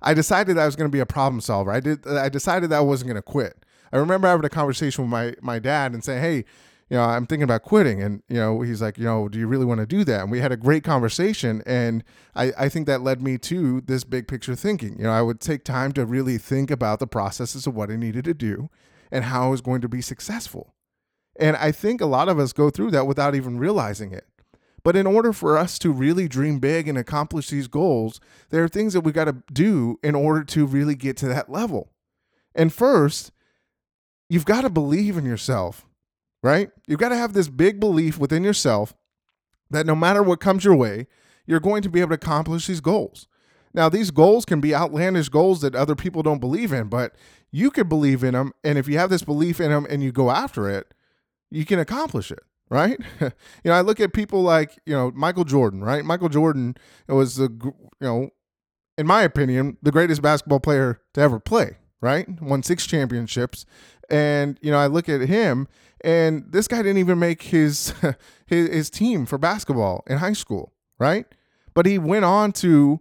I 0.00 0.14
decided 0.14 0.58
I 0.58 0.66
was 0.66 0.76
going 0.76 0.90
to 0.90 0.92
be 0.92 1.00
a 1.00 1.06
problem 1.06 1.40
solver. 1.40 1.70
I 1.70 1.80
did. 1.80 2.06
I 2.06 2.28
decided 2.28 2.70
that 2.70 2.78
I 2.78 2.80
wasn't 2.80 3.08
going 3.08 3.16
to 3.16 3.22
quit. 3.22 3.64
I 3.92 3.98
remember 3.98 4.26
having 4.28 4.44
a 4.44 4.50
conversation 4.50 5.04
with 5.04 5.10
my 5.10 5.34
my 5.40 5.58
dad 5.58 5.92
and 5.92 6.02
saying, 6.02 6.22
"Hey, 6.22 6.36
you 6.90 6.96
know, 6.96 7.02
I'm 7.04 7.26
thinking 7.26 7.44
about 7.44 7.62
quitting." 7.62 8.02
And 8.02 8.22
you 8.28 8.36
know, 8.36 8.62
he's 8.62 8.82
like, 8.82 8.98
"You 8.98 9.04
know, 9.04 9.28
do 9.28 9.38
you 9.38 9.46
really 9.46 9.64
want 9.64 9.80
to 9.80 9.86
do 9.86 10.02
that?" 10.04 10.22
And 10.22 10.30
we 10.30 10.40
had 10.40 10.52
a 10.52 10.56
great 10.56 10.82
conversation, 10.82 11.62
and 11.66 12.02
I 12.34 12.52
I 12.58 12.68
think 12.68 12.86
that 12.86 13.02
led 13.02 13.22
me 13.22 13.38
to 13.38 13.80
this 13.82 14.04
big 14.04 14.26
picture 14.26 14.56
thinking. 14.56 14.96
You 14.98 15.04
know, 15.04 15.12
I 15.12 15.22
would 15.22 15.40
take 15.40 15.64
time 15.64 15.92
to 15.92 16.04
really 16.04 16.38
think 16.38 16.70
about 16.70 16.98
the 16.98 17.06
processes 17.06 17.66
of 17.66 17.74
what 17.74 17.90
I 17.90 17.96
needed 17.96 18.24
to 18.24 18.34
do 18.34 18.70
and 19.10 19.26
how 19.26 19.46
I 19.46 19.48
was 19.48 19.60
going 19.60 19.82
to 19.82 19.88
be 19.88 20.00
successful. 20.00 20.74
And 21.38 21.56
I 21.56 21.70
think 21.72 22.00
a 22.00 22.06
lot 22.06 22.28
of 22.28 22.38
us 22.38 22.52
go 22.52 22.70
through 22.70 22.90
that 22.92 23.06
without 23.06 23.34
even 23.34 23.58
realizing 23.58 24.12
it. 24.12 24.26
But 24.84 24.96
in 24.96 25.06
order 25.06 25.32
for 25.32 25.56
us 25.56 25.78
to 25.80 25.92
really 25.92 26.26
dream 26.26 26.58
big 26.58 26.88
and 26.88 26.98
accomplish 26.98 27.48
these 27.48 27.68
goals, 27.68 28.20
there 28.50 28.64
are 28.64 28.68
things 28.68 28.94
that 28.94 29.02
we 29.02 29.12
got 29.12 29.26
to 29.26 29.36
do 29.52 29.98
in 30.02 30.14
order 30.14 30.42
to 30.44 30.66
really 30.66 30.96
get 30.96 31.16
to 31.18 31.28
that 31.28 31.50
level. 31.50 31.92
And 32.54 32.72
first, 32.72 33.30
you've 34.28 34.44
got 34.44 34.62
to 34.62 34.70
believe 34.70 35.16
in 35.16 35.24
yourself, 35.24 35.86
right? 36.42 36.70
You've 36.86 36.98
got 36.98 37.10
to 37.10 37.16
have 37.16 37.32
this 37.32 37.48
big 37.48 37.78
belief 37.78 38.18
within 38.18 38.42
yourself 38.42 38.94
that 39.70 39.86
no 39.86 39.94
matter 39.94 40.22
what 40.22 40.40
comes 40.40 40.64
your 40.64 40.74
way, 40.74 41.06
you're 41.46 41.60
going 41.60 41.82
to 41.82 41.88
be 41.88 42.00
able 42.00 42.10
to 42.10 42.14
accomplish 42.14 42.66
these 42.66 42.80
goals. 42.80 43.28
Now, 43.74 43.88
these 43.88 44.10
goals 44.10 44.44
can 44.44 44.60
be 44.60 44.74
outlandish 44.74 45.28
goals 45.28 45.62
that 45.62 45.74
other 45.74 45.94
people 45.94 46.22
don't 46.22 46.40
believe 46.40 46.72
in, 46.72 46.88
but 46.88 47.14
you 47.50 47.70
can 47.70 47.88
believe 47.88 48.22
in 48.22 48.34
them. 48.34 48.52
And 48.62 48.78
if 48.78 48.86
you 48.86 48.98
have 48.98 49.10
this 49.10 49.24
belief 49.24 49.60
in 49.60 49.70
them 49.70 49.86
and 49.88 50.02
you 50.02 50.12
go 50.12 50.30
after 50.30 50.68
it, 50.68 50.92
you 51.50 51.64
can 51.64 51.78
accomplish 51.78 52.30
it 52.30 52.42
right? 52.72 52.98
you 53.20 53.30
know, 53.66 53.74
I 53.74 53.82
look 53.82 54.00
at 54.00 54.14
people 54.14 54.42
like, 54.42 54.78
you 54.86 54.94
know, 54.94 55.12
Michael 55.14 55.44
Jordan, 55.44 55.84
right? 55.84 56.02
Michael 56.04 56.30
Jordan 56.30 56.74
was 57.06 57.36
the, 57.36 57.50
you 57.62 57.74
know, 58.00 58.30
in 58.96 59.06
my 59.06 59.22
opinion, 59.22 59.76
the 59.82 59.92
greatest 59.92 60.22
basketball 60.22 60.58
player 60.58 60.98
to 61.12 61.20
ever 61.20 61.38
play, 61.38 61.76
right? 62.00 62.26
Won 62.40 62.62
six 62.62 62.86
championships. 62.86 63.66
And, 64.08 64.58
you 64.62 64.70
know, 64.70 64.78
I 64.78 64.86
look 64.86 65.10
at 65.10 65.20
him 65.20 65.68
and 66.02 66.44
this 66.48 66.66
guy 66.66 66.78
didn't 66.78 66.96
even 66.96 67.18
make 67.18 67.42
his, 67.42 67.92
his, 68.46 68.70
his 68.70 68.90
team 68.90 69.26
for 69.26 69.36
basketball 69.36 70.02
in 70.06 70.16
high 70.16 70.32
school, 70.32 70.72
right? 70.98 71.26
But 71.74 71.84
he 71.84 71.98
went 71.98 72.24
on 72.24 72.52
to 72.52 73.00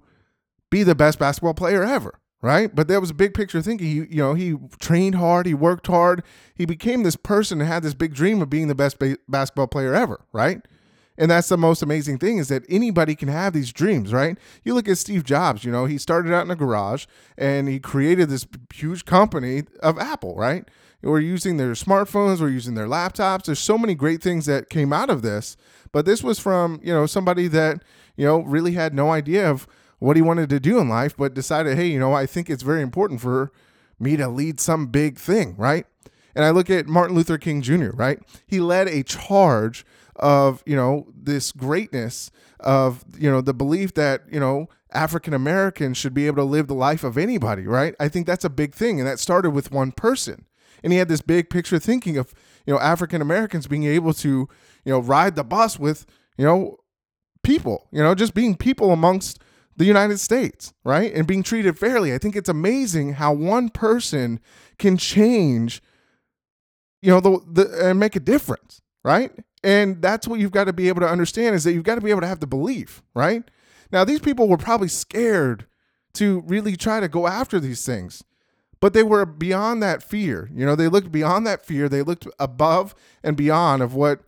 be 0.69 0.83
the 0.83 0.95
best 0.95 1.17
basketball 1.17 1.53
player 1.53 1.81
ever 1.81 2.20
right? 2.41 2.73
But 2.73 2.87
there 2.87 2.99
was 2.99 3.11
a 3.11 3.15
big 3.15 3.33
picture 3.33 3.61
thinking. 3.61 3.87
He, 3.87 3.93
you 3.93 4.23
know, 4.23 4.33
he 4.33 4.55
trained 4.79 5.15
hard, 5.15 5.45
he 5.45 5.53
worked 5.53 5.87
hard, 5.87 6.23
he 6.55 6.65
became 6.65 7.03
this 7.03 7.15
person 7.15 7.61
and 7.61 7.67
had 7.69 7.83
this 7.83 7.93
big 7.93 8.13
dream 8.13 8.41
of 8.41 8.49
being 8.49 8.67
the 8.67 8.75
best 8.75 8.99
ba- 8.99 9.17
basketball 9.27 9.67
player 9.67 9.93
ever, 9.93 10.21
right? 10.33 10.61
And 11.17 11.29
that's 11.29 11.49
the 11.49 11.57
most 11.57 11.83
amazing 11.83 12.17
thing 12.17 12.37
is 12.37 12.47
that 12.47 12.63
anybody 12.67 13.15
can 13.15 13.27
have 13.27 13.53
these 13.53 13.71
dreams, 13.71 14.11
right? 14.11 14.37
You 14.63 14.73
look 14.73 14.87
at 14.87 14.97
Steve 14.97 15.23
Jobs, 15.23 15.63
you 15.63 15.71
know, 15.71 15.85
he 15.85 15.97
started 15.97 16.33
out 16.33 16.45
in 16.45 16.51
a 16.51 16.55
garage 16.55 17.05
and 17.37 17.67
he 17.67 17.79
created 17.79 18.29
this 18.29 18.47
huge 18.73 19.05
company 19.05 19.63
of 19.81 19.99
Apple, 19.99 20.35
right? 20.35 20.67
We're 21.03 21.19
using 21.19 21.57
their 21.57 21.73
smartphones, 21.73 22.39
we're 22.39 22.49
using 22.49 22.75
their 22.75 22.87
laptops. 22.87 23.45
There's 23.45 23.59
so 23.59 23.77
many 23.77 23.95
great 23.95 24.21
things 24.21 24.45
that 24.45 24.69
came 24.69 24.93
out 24.93 25.09
of 25.09 25.21
this. 25.21 25.57
But 25.91 26.05
this 26.05 26.23
was 26.23 26.39
from, 26.39 26.79
you 26.83 26.93
know, 26.93 27.05
somebody 27.05 27.47
that, 27.49 27.83
you 28.15 28.25
know, 28.25 28.39
really 28.41 28.73
had 28.73 28.93
no 28.93 29.11
idea 29.11 29.49
of 29.49 29.67
what 30.01 30.15
he 30.15 30.21
wanted 30.21 30.49
to 30.49 30.59
do 30.59 30.79
in 30.79 30.89
life, 30.89 31.15
but 31.15 31.35
decided, 31.35 31.77
hey, 31.77 31.85
you 31.85 31.99
know, 31.99 32.11
I 32.11 32.25
think 32.25 32.49
it's 32.49 32.63
very 32.63 32.81
important 32.81 33.21
for 33.21 33.51
me 33.99 34.17
to 34.17 34.27
lead 34.27 34.59
some 34.59 34.87
big 34.87 35.19
thing, 35.19 35.55
right? 35.57 35.85
And 36.33 36.43
I 36.43 36.49
look 36.49 36.71
at 36.71 36.87
Martin 36.87 37.15
Luther 37.15 37.37
King 37.37 37.61
Jr., 37.61 37.91
right? 37.91 38.19
He 38.47 38.59
led 38.59 38.87
a 38.87 39.03
charge 39.03 39.85
of, 40.15 40.63
you 40.65 40.75
know, 40.75 41.05
this 41.15 41.51
greatness 41.51 42.31
of, 42.59 43.05
you 43.15 43.29
know, 43.29 43.41
the 43.41 43.53
belief 43.53 43.93
that, 43.93 44.23
you 44.31 44.39
know, 44.39 44.69
African 44.91 45.35
Americans 45.35 45.97
should 45.97 46.15
be 46.15 46.25
able 46.25 46.37
to 46.37 46.49
live 46.49 46.65
the 46.65 46.73
life 46.73 47.03
of 47.03 47.15
anybody, 47.15 47.67
right? 47.67 47.93
I 47.99 48.07
think 48.07 48.25
that's 48.25 48.43
a 48.43 48.49
big 48.49 48.73
thing. 48.73 48.99
And 48.99 49.07
that 49.07 49.19
started 49.19 49.51
with 49.51 49.71
one 49.71 49.91
person. 49.91 50.45
And 50.83 50.91
he 50.91 50.97
had 50.97 51.09
this 51.09 51.21
big 51.21 51.51
picture 51.51 51.77
thinking 51.77 52.17
of, 52.17 52.33
you 52.65 52.73
know, 52.73 52.79
African 52.79 53.21
Americans 53.21 53.67
being 53.67 53.83
able 53.83 54.15
to, 54.15 54.49
you 54.83 54.91
know, 54.91 54.99
ride 54.99 55.35
the 55.35 55.43
bus 55.43 55.77
with, 55.77 56.07
you 56.39 56.45
know, 56.45 56.77
people, 57.43 57.87
you 57.91 58.01
know, 58.01 58.15
just 58.15 58.33
being 58.33 58.55
people 58.55 58.91
amongst 58.91 59.39
the 59.77 59.85
United 59.85 60.19
States, 60.19 60.73
right? 60.83 61.13
And 61.13 61.27
being 61.27 61.43
treated 61.43 61.77
fairly. 61.77 62.13
I 62.13 62.17
think 62.17 62.35
it's 62.35 62.49
amazing 62.49 63.13
how 63.13 63.33
one 63.33 63.69
person 63.69 64.39
can 64.77 64.97
change, 64.97 65.81
you 67.01 67.09
know, 67.09 67.19
the, 67.19 67.39
the 67.49 67.89
and 67.89 67.99
make 67.99 68.15
a 68.15 68.19
difference, 68.19 68.81
right? 69.03 69.31
And 69.63 70.01
that's 70.01 70.27
what 70.27 70.39
you've 70.39 70.51
got 70.51 70.65
to 70.65 70.73
be 70.73 70.87
able 70.87 71.01
to 71.01 71.07
understand 71.07 71.55
is 71.55 71.63
that 71.63 71.73
you've 71.73 71.83
got 71.83 71.95
to 71.95 72.01
be 72.01 72.09
able 72.09 72.21
to 72.21 72.27
have 72.27 72.39
the 72.39 72.47
belief, 72.47 73.01
right? 73.13 73.43
Now, 73.91 74.03
these 74.03 74.19
people 74.19 74.47
were 74.47 74.57
probably 74.57 74.87
scared 74.87 75.67
to 76.13 76.41
really 76.47 76.75
try 76.75 76.99
to 76.99 77.07
go 77.07 77.27
after 77.27 77.59
these 77.59 77.85
things, 77.85 78.23
but 78.79 78.93
they 78.93 79.03
were 79.03 79.25
beyond 79.25 79.81
that 79.83 80.03
fear. 80.03 80.49
You 80.53 80.65
know, 80.65 80.75
they 80.75 80.87
looked 80.87 81.11
beyond 81.11 81.45
that 81.47 81.65
fear. 81.65 81.87
They 81.87 82.01
looked 82.01 82.27
above 82.39 82.95
and 83.23 83.37
beyond 83.37 83.81
of 83.81 83.93
what 83.93 84.21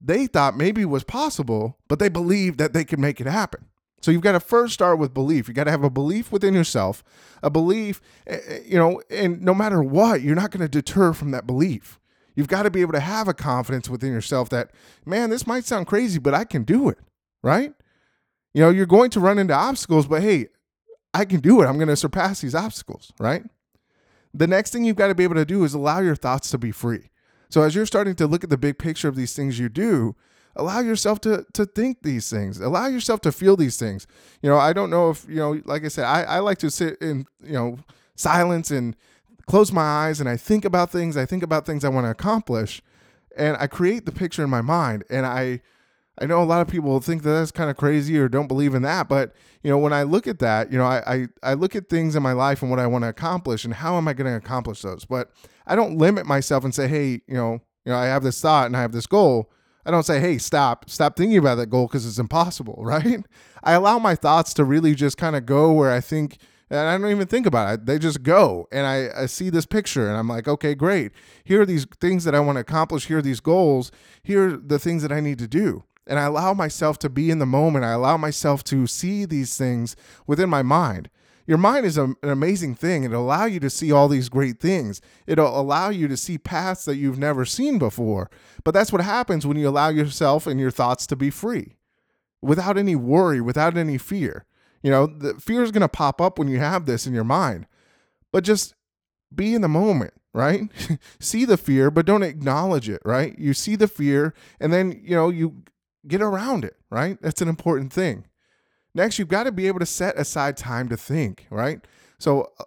they 0.00 0.26
thought 0.26 0.56
maybe 0.56 0.84
was 0.84 1.04
possible, 1.04 1.76
but 1.88 1.98
they 1.98 2.08
believed 2.08 2.58
that 2.58 2.72
they 2.72 2.84
could 2.84 2.98
make 2.98 3.20
it 3.20 3.26
happen. 3.26 3.66
So 4.00 4.10
you've 4.10 4.22
got 4.22 4.32
to 4.32 4.40
first 4.40 4.74
start 4.74 4.98
with 4.98 5.12
belief. 5.12 5.48
You 5.48 5.54
got 5.54 5.64
to 5.64 5.70
have 5.70 5.84
a 5.84 5.90
belief 5.90 6.30
within 6.30 6.54
yourself, 6.54 7.02
a 7.42 7.50
belief, 7.50 8.00
eh, 8.26 8.38
eh, 8.46 8.58
you 8.64 8.78
know, 8.78 9.02
and 9.10 9.42
no 9.42 9.54
matter 9.54 9.82
what, 9.82 10.22
you're 10.22 10.36
not 10.36 10.50
going 10.50 10.60
to 10.60 10.68
deter 10.68 11.12
from 11.12 11.32
that 11.32 11.46
belief. 11.46 11.98
You've 12.36 12.48
got 12.48 12.62
to 12.62 12.70
be 12.70 12.80
able 12.82 12.92
to 12.92 13.00
have 13.00 13.26
a 13.26 13.34
confidence 13.34 13.88
within 13.88 14.12
yourself 14.12 14.48
that, 14.50 14.70
man, 15.04 15.30
this 15.30 15.46
might 15.46 15.64
sound 15.64 15.88
crazy, 15.88 16.20
but 16.20 16.34
I 16.34 16.44
can 16.44 16.62
do 16.62 16.88
it, 16.88 16.98
right? 17.42 17.72
You 18.54 18.62
know, 18.62 18.70
you're 18.70 18.86
going 18.86 19.10
to 19.10 19.20
run 19.20 19.38
into 19.38 19.54
obstacles, 19.54 20.06
but 20.06 20.22
hey, 20.22 20.46
I 21.12 21.24
can 21.24 21.40
do 21.40 21.60
it. 21.60 21.66
I'm 21.66 21.76
going 21.76 21.88
to 21.88 21.96
surpass 21.96 22.40
these 22.40 22.54
obstacles, 22.54 23.12
right? 23.18 23.42
The 24.32 24.46
next 24.46 24.72
thing 24.72 24.84
you've 24.84 24.96
got 24.96 25.08
to 25.08 25.14
be 25.16 25.24
able 25.24 25.34
to 25.34 25.44
do 25.44 25.64
is 25.64 25.74
allow 25.74 25.98
your 25.98 26.14
thoughts 26.14 26.50
to 26.50 26.58
be 26.58 26.70
free. 26.70 27.10
So 27.50 27.62
as 27.62 27.74
you're 27.74 27.86
starting 27.86 28.14
to 28.16 28.26
look 28.26 28.44
at 28.44 28.50
the 28.50 28.58
big 28.58 28.78
picture 28.78 29.08
of 29.08 29.16
these 29.16 29.34
things 29.34 29.58
you 29.58 29.68
do, 29.68 30.14
allow 30.58 30.80
yourself 30.80 31.20
to 31.20 31.46
to 31.54 31.64
think 31.64 32.02
these 32.02 32.28
things. 32.28 32.60
Allow 32.60 32.86
yourself 32.86 33.20
to 33.22 33.32
feel 33.32 33.56
these 33.56 33.76
things. 33.78 34.06
You 34.42 34.50
know 34.50 34.58
i 34.58 34.72
don't 34.72 34.90
know 34.90 35.10
if 35.10 35.24
you 35.28 35.36
know 35.36 35.60
like 35.64 35.84
i 35.84 35.88
said 35.88 36.04
i, 36.04 36.22
I 36.22 36.38
like 36.40 36.58
to 36.58 36.70
sit 36.70 37.00
in 37.00 37.26
you 37.42 37.52
know 37.52 37.78
silence 38.16 38.70
and 38.70 38.96
close 39.46 39.72
my 39.72 39.82
eyes 39.82 40.20
and 40.20 40.28
i 40.28 40.36
think 40.36 40.64
about 40.64 40.90
things. 40.90 41.16
I 41.16 41.24
think 41.24 41.42
about 41.42 41.64
things 41.64 41.84
i 41.84 41.88
want 41.88 42.06
to 42.06 42.10
accomplish. 42.10 42.82
And 43.36 43.56
i 43.58 43.66
create 43.66 44.04
the 44.04 44.12
picture 44.12 44.44
in 44.44 44.50
my 44.50 44.60
mind. 44.60 45.04
And 45.08 45.24
i 45.24 45.60
i 46.20 46.26
know 46.26 46.42
a 46.42 46.44
lot 46.44 46.60
of 46.60 46.68
people 46.68 46.98
think 47.00 47.22
that 47.22 47.30
that's 47.30 47.52
kind 47.52 47.70
of 47.70 47.76
crazy 47.76 48.18
or 48.18 48.28
don't 48.28 48.48
believe 48.48 48.74
in 48.74 48.82
that 48.82 49.08
but 49.08 49.32
you 49.62 49.70
know 49.70 49.78
when 49.78 49.92
i 49.92 50.02
look 50.02 50.26
at 50.26 50.40
that 50.40 50.72
you 50.72 50.76
know 50.76 50.84
i 50.84 50.98
i, 51.06 51.26
I 51.42 51.54
look 51.54 51.76
at 51.76 51.88
things 51.88 52.16
in 52.16 52.22
my 52.24 52.32
life 52.32 52.60
and 52.60 52.70
what 52.70 52.80
i 52.80 52.86
want 52.88 53.04
to 53.04 53.08
accomplish 53.08 53.64
and 53.64 53.72
how 53.72 53.96
am 53.96 54.08
i 54.08 54.12
going 54.12 54.26
to 54.26 54.36
accomplish 54.36 54.82
those? 54.82 55.04
But 55.04 55.30
i 55.66 55.76
don't 55.76 55.96
limit 55.96 56.26
myself 56.26 56.64
and 56.64 56.74
say 56.74 56.88
hey 56.88 57.22
you 57.28 57.34
know 57.34 57.60
you 57.84 57.92
know 57.92 57.98
i 57.98 58.06
have 58.06 58.24
this 58.24 58.40
thought 58.40 58.66
and 58.66 58.76
i 58.76 58.80
have 58.80 58.90
this 58.90 59.06
goal 59.06 59.52
I 59.88 59.90
don't 59.90 60.02
say, 60.02 60.20
hey, 60.20 60.36
stop, 60.36 60.90
stop 60.90 61.16
thinking 61.16 61.38
about 61.38 61.54
that 61.54 61.70
goal 61.70 61.86
because 61.86 62.04
it's 62.04 62.18
impossible, 62.18 62.76
right? 62.80 63.24
I 63.64 63.72
allow 63.72 63.98
my 63.98 64.14
thoughts 64.14 64.52
to 64.54 64.64
really 64.64 64.94
just 64.94 65.16
kind 65.16 65.34
of 65.34 65.46
go 65.46 65.72
where 65.72 65.90
I 65.90 66.02
think, 66.02 66.36
and 66.68 66.80
I 66.80 66.98
don't 66.98 67.10
even 67.10 67.26
think 67.26 67.46
about 67.46 67.72
it. 67.72 67.86
They 67.86 67.98
just 67.98 68.22
go. 68.22 68.68
And 68.70 68.86
I, 68.86 69.22
I 69.22 69.24
see 69.24 69.48
this 69.48 69.64
picture 69.64 70.06
and 70.06 70.18
I'm 70.18 70.28
like, 70.28 70.46
okay, 70.46 70.74
great. 70.74 71.12
Here 71.42 71.62
are 71.62 71.66
these 71.66 71.86
things 72.02 72.24
that 72.24 72.34
I 72.34 72.40
want 72.40 72.56
to 72.56 72.60
accomplish. 72.60 73.06
Here 73.06 73.18
are 73.18 73.22
these 73.22 73.40
goals. 73.40 73.90
Here 74.22 74.48
are 74.48 74.56
the 74.58 74.78
things 74.78 75.00
that 75.00 75.10
I 75.10 75.20
need 75.20 75.38
to 75.38 75.48
do. 75.48 75.84
And 76.06 76.18
I 76.18 76.24
allow 76.24 76.52
myself 76.52 76.98
to 76.98 77.08
be 77.08 77.30
in 77.30 77.38
the 77.38 77.46
moment. 77.46 77.86
I 77.86 77.92
allow 77.92 78.18
myself 78.18 78.62
to 78.64 78.86
see 78.86 79.24
these 79.24 79.56
things 79.56 79.96
within 80.26 80.50
my 80.50 80.62
mind 80.62 81.08
your 81.48 81.56
mind 81.56 81.86
is 81.86 81.96
a, 81.96 82.04
an 82.04 82.16
amazing 82.22 82.74
thing. 82.74 83.04
It'll 83.04 83.22
allow 83.22 83.46
you 83.46 83.58
to 83.60 83.70
see 83.70 83.90
all 83.90 84.06
these 84.06 84.28
great 84.28 84.60
things. 84.60 85.00
It'll 85.26 85.58
allow 85.58 85.88
you 85.88 86.06
to 86.06 86.16
see 86.16 86.36
paths 86.36 86.84
that 86.84 86.96
you've 86.96 87.18
never 87.18 87.46
seen 87.46 87.78
before. 87.78 88.30
But 88.64 88.74
that's 88.74 88.92
what 88.92 89.00
happens 89.00 89.46
when 89.46 89.56
you 89.56 89.66
allow 89.66 89.88
yourself 89.88 90.46
and 90.46 90.60
your 90.60 90.70
thoughts 90.70 91.06
to 91.06 91.16
be 91.16 91.30
free 91.30 91.76
without 92.42 92.76
any 92.76 92.94
worry, 92.94 93.40
without 93.40 93.78
any 93.78 93.96
fear. 93.96 94.44
You 94.82 94.90
know, 94.90 95.06
the 95.06 95.40
fear 95.40 95.62
is 95.62 95.70
going 95.70 95.80
to 95.80 95.88
pop 95.88 96.20
up 96.20 96.38
when 96.38 96.48
you 96.48 96.58
have 96.58 96.84
this 96.84 97.06
in 97.06 97.14
your 97.14 97.24
mind. 97.24 97.66
But 98.30 98.44
just 98.44 98.74
be 99.34 99.54
in 99.54 99.62
the 99.62 99.68
moment, 99.68 100.12
right? 100.34 100.64
see 101.18 101.46
the 101.46 101.56
fear, 101.56 101.90
but 101.90 102.04
don't 102.04 102.22
acknowledge 102.22 102.90
it, 102.90 103.00
right? 103.06 103.36
You 103.38 103.54
see 103.54 103.74
the 103.74 103.88
fear 103.88 104.34
and 104.60 104.70
then, 104.70 105.00
you 105.02 105.16
know, 105.16 105.30
you 105.30 105.62
get 106.06 106.20
around 106.20 106.66
it, 106.66 106.76
right? 106.90 107.16
That's 107.22 107.40
an 107.40 107.48
important 107.48 107.90
thing. 107.90 108.26
Next, 108.98 109.16
you've 109.16 109.28
got 109.28 109.44
to 109.44 109.52
be 109.52 109.68
able 109.68 109.78
to 109.78 109.86
set 109.86 110.18
aside 110.18 110.56
time 110.56 110.88
to 110.88 110.96
think, 110.96 111.46
right? 111.50 111.86
So 112.18 112.50
uh, 112.58 112.64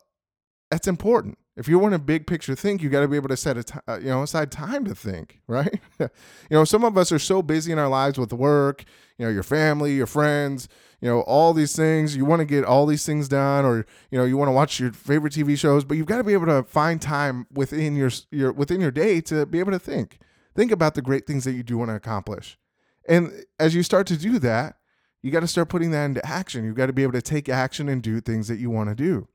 that's 0.70 0.88
important. 0.88 1.38
If 1.58 1.68
you 1.68 1.78
want 1.78 1.94
a 1.94 2.00
big 2.00 2.26
picture 2.26 2.56
think, 2.56 2.82
you 2.82 2.90
got 2.90 3.02
to 3.02 3.10
be 3.10 3.18
able 3.18 3.28
to 3.28 3.36
set 3.36 3.58
a 3.58 3.64
t- 3.66 3.80
uh, 3.86 4.00
you 4.00 4.08
know 4.08 4.24
aside 4.24 4.50
time 4.50 4.86
to 4.86 4.96
think, 4.96 5.42
right? 5.48 5.82
you 6.00 6.08
know, 6.50 6.64
some 6.64 6.86
of 6.86 6.98
us 6.98 7.12
are 7.12 7.20
so 7.20 7.42
busy 7.42 7.74
in 7.74 7.78
our 7.78 7.90
lives 7.90 8.18
with 8.18 8.32
work, 8.32 8.86
you 9.18 9.26
know, 9.26 9.30
your 9.32 9.44
family, 9.44 9.94
your 9.94 10.08
friends, 10.08 10.70
you 11.02 11.10
know, 11.10 11.20
all 11.24 11.52
these 11.52 11.76
things. 11.76 12.16
You 12.16 12.24
want 12.24 12.40
to 12.40 12.46
get 12.46 12.64
all 12.64 12.86
these 12.86 13.06
things 13.06 13.28
done, 13.28 13.66
or 13.66 13.86
you 14.10 14.18
know, 14.18 14.24
you 14.24 14.38
want 14.38 14.48
to 14.48 14.54
watch 14.54 14.80
your 14.80 14.94
favorite 14.94 15.34
TV 15.34 15.60
shows, 15.60 15.84
but 15.84 15.98
you've 15.98 16.08
got 16.08 16.20
to 16.20 16.24
be 16.24 16.32
able 16.32 16.46
to 16.46 16.64
find 16.64 17.02
time 17.02 17.46
within 17.52 17.98
your 17.98 18.12
your 18.32 18.54
within 18.54 18.80
your 18.80 18.92
day 18.92 19.20
to 19.20 19.46
be 19.46 19.60
able 19.60 19.74
to 19.74 19.80
think. 19.80 20.18
Think 20.56 20.72
about 20.72 20.96
the 20.96 21.02
great 21.02 21.28
things 21.28 21.44
that 21.44 21.52
you 21.52 21.64
do 21.64 21.78
want 21.78 21.90
to 21.90 21.96
accomplish, 21.96 22.58
and 23.06 23.44
as 23.60 23.76
you 23.76 23.84
start 23.84 24.08
to 24.08 24.16
do 24.16 24.40
that, 24.40 24.78
you 25.22 25.32
got 25.32 25.42
to 25.42 25.48
start 25.48 25.70
putting 25.70 25.92
that 25.92 26.06
into 26.06 26.26
action. 26.26 26.64
You've 26.66 26.76
got 26.76 26.88
to 26.88 26.94
be 26.94 27.04
able 27.04 27.14
to 27.14 27.22
take 27.22 27.50
action 27.50 27.88
and 27.90 28.02
do 28.02 28.20
things 28.22 28.48
that 28.48 28.60
you 28.60 28.70
want 28.70 28.90
to 28.90 28.96
do. 28.96 29.28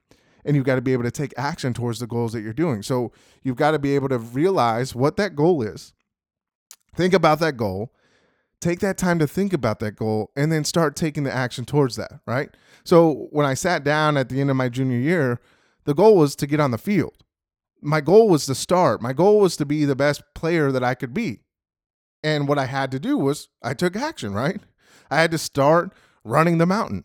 And 0.45 0.55
you've 0.55 0.65
got 0.65 0.77
to 0.77 0.83
be 0.83 0.93
able 0.93 1.05
to 1.05 1.11
take 1.11 1.35
action 1.37 1.75
towards 1.75 1.99
the 1.99 2.07
goals 2.07 2.33
that 2.33 2.43
you're 2.43 2.53
doing. 2.53 2.83
So 2.83 3.13
you've 3.43 3.57
got 3.57 3.73
to 3.73 3.79
be 3.79 3.95
able 3.95 4.09
to 4.09 4.19
realize 4.19 4.95
what 4.95 5.17
that 5.17 5.35
goal 5.35 5.63
is. 5.63 5.93
Think 6.95 7.15
about 7.15 7.41
that 7.41 7.57
goal. 7.57 7.93
Take 8.61 8.81
that 8.81 8.97
time 8.97 9.19
to 9.19 9.27
think 9.27 9.53
about 9.53 9.81
that 9.81 9.97
goal 9.97 10.31
and 10.35 10.51
then 10.51 10.65
start 10.65 10.97
taking 10.97 11.25
the 11.25 11.35
action 11.35 11.65
towards 11.65 11.97
that, 11.97 12.21
right? 12.27 12.49
So 12.85 13.29
when 13.31 13.45
I 13.45 13.55
sat 13.55 13.85
down 13.85 14.17
at 14.17 14.29
the 14.29 14.41
end 14.41 14.51
of 14.51 14.57
my 14.57 14.69
junior 14.69 14.99
year, 14.99 15.41
the 15.85 15.95
goal 15.95 16.17
was 16.17 16.35
to 16.37 16.47
get 16.47 16.61
on 16.61 16.71
the 16.71 16.79
field. 16.79 17.25
My 17.83 18.01
goal 18.01 18.29
was 18.29 18.47
to 18.47 18.55
start. 18.55 19.03
My 19.03 19.13
goal 19.13 19.41
was 19.41 19.57
to 19.59 19.67
be 19.67 19.85
the 19.85 19.95
best 19.95 20.23
player 20.35 20.73
that 20.73 20.83
I 20.83 20.95
could 20.95 21.13
be. 21.13 21.41
And 22.25 22.49
what 22.49 22.59
I 22.59 22.67
had 22.67 22.91
to 22.93 22.99
do 22.99 23.19
was 23.19 23.49
I 23.63 23.75
took 23.75 23.95
action, 23.95 24.33
right? 24.33 24.61
I 25.11 25.21
had 25.21 25.31
to 25.31 25.39
start 25.39 25.93
running 26.25 26.59
the 26.59 26.67
mountain. 26.67 27.05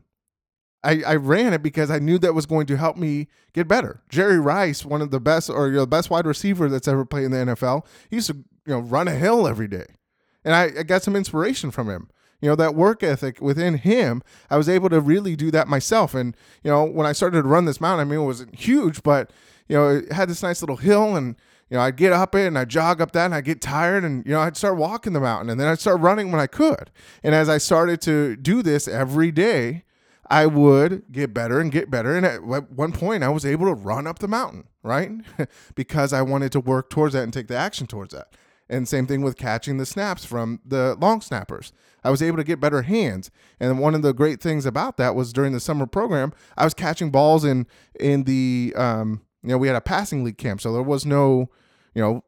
I, 0.83 1.03
I 1.05 1.15
ran 1.15 1.53
it 1.53 1.61
because 1.61 1.91
I 1.91 2.00
knew 2.00 2.17
that 2.19 2.33
was 2.33 2.45
going 2.45 2.65
to 2.67 2.77
help 2.77 2.97
me 2.97 3.27
get 3.53 3.67
better. 3.67 4.01
Jerry 4.09 4.39
Rice, 4.39 4.83
one 4.83 5.01
of 5.01 5.11
the 5.11 5.19
best 5.19 5.50
or 5.50 5.69
the 5.69 5.85
best 5.85 6.09
wide 6.09 6.25
receiver 6.25 6.69
that's 6.69 6.88
ever 6.88 7.05
played 7.05 7.25
in 7.25 7.31
the 7.31 7.38
NFL, 7.38 7.85
he 8.09 8.17
used 8.17 8.27
to 8.27 8.38
you 8.65 8.73
know 8.73 8.79
run 8.79 9.07
a 9.07 9.11
hill 9.11 9.47
every 9.47 9.67
day, 9.67 9.85
and 10.43 10.55
I, 10.55 10.71
I 10.79 10.83
got 10.83 11.03
some 11.03 11.15
inspiration 11.15 11.71
from 11.71 11.89
him. 11.89 12.09
You 12.41 12.50
know 12.50 12.55
that 12.55 12.73
work 12.73 13.03
ethic 13.03 13.39
within 13.41 13.77
him. 13.77 14.23
I 14.50 14.57
was 14.57 14.67
able 14.67 14.89
to 14.89 15.00
really 15.00 15.35
do 15.35 15.51
that 15.51 15.67
myself. 15.67 16.15
And 16.15 16.35
you 16.63 16.71
know 16.71 16.83
when 16.83 17.05
I 17.05 17.11
started 17.11 17.43
to 17.43 17.47
run 17.47 17.65
this 17.65 17.81
mountain, 17.81 18.07
I 18.07 18.09
mean 18.09 18.21
it 18.21 18.25
wasn't 18.25 18.55
huge, 18.55 19.03
but 19.03 19.31
you 19.67 19.77
know 19.77 19.89
it 19.89 20.11
had 20.11 20.29
this 20.29 20.41
nice 20.41 20.61
little 20.63 20.77
hill, 20.77 21.15
and 21.15 21.35
you 21.71 21.77
know, 21.77 21.83
I'd 21.83 21.95
get 21.95 22.11
up 22.11 22.35
it 22.35 22.47
and 22.47 22.59
I'd 22.59 22.67
jog 22.67 22.99
up 22.99 23.13
that 23.13 23.25
and 23.25 23.33
I'd 23.33 23.45
get 23.45 23.61
tired 23.61 24.03
and, 24.03 24.25
you 24.25 24.33
know, 24.33 24.41
I'd 24.41 24.57
start 24.57 24.75
walking 24.75 25.13
the 25.13 25.21
mountain 25.21 25.49
and 25.49 25.57
then 25.57 25.69
I'd 25.69 25.79
start 25.79 26.01
running 26.01 26.29
when 26.29 26.41
I 26.41 26.45
could. 26.45 26.91
And 27.23 27.33
as 27.33 27.47
I 27.47 27.59
started 27.59 28.01
to 28.01 28.35
do 28.35 28.61
this 28.61 28.89
every 28.89 29.31
day, 29.31 29.85
I 30.29 30.47
would 30.47 31.05
get 31.13 31.33
better 31.33 31.61
and 31.61 31.71
get 31.71 31.89
better. 31.89 32.13
And 32.13 32.25
at 32.25 32.43
one 32.43 32.91
point, 32.91 33.23
I 33.23 33.29
was 33.29 33.45
able 33.45 33.67
to 33.67 33.73
run 33.73 34.05
up 34.05 34.19
the 34.19 34.27
mountain, 34.27 34.65
right? 34.83 35.11
because 35.75 36.11
I 36.11 36.21
wanted 36.23 36.51
to 36.51 36.59
work 36.59 36.89
towards 36.89 37.13
that 37.13 37.23
and 37.23 37.31
take 37.31 37.47
the 37.47 37.55
action 37.55 37.87
towards 37.87 38.13
that. 38.13 38.35
And 38.69 38.85
same 38.85 39.07
thing 39.07 39.21
with 39.21 39.37
catching 39.37 39.77
the 39.77 39.85
snaps 39.85 40.25
from 40.25 40.59
the 40.65 40.97
long 40.99 41.21
snappers. 41.21 41.71
I 42.03 42.09
was 42.09 42.21
able 42.21 42.37
to 42.37 42.43
get 42.43 42.59
better 42.59 42.81
hands. 42.81 43.31
And 43.61 43.79
one 43.79 43.95
of 43.95 44.01
the 44.01 44.13
great 44.13 44.41
things 44.41 44.65
about 44.65 44.97
that 44.97 45.15
was 45.15 45.31
during 45.31 45.53
the 45.53 45.59
summer 45.61 45.85
program, 45.85 46.33
I 46.57 46.65
was 46.65 46.73
catching 46.73 47.11
balls 47.11 47.45
in 47.45 47.65
in 47.97 48.23
the 48.25 48.73
um, 48.75 49.21
you 49.43 49.49
know, 49.49 49.57
we 49.57 49.67
had 49.67 49.75
a 49.75 49.81
passing 49.81 50.23
league 50.23 50.37
camp, 50.37 50.61
so 50.61 50.71
there 50.73 50.83
was 50.83 51.05
no 51.05 51.49
you 51.93 52.01
know, 52.01 52.24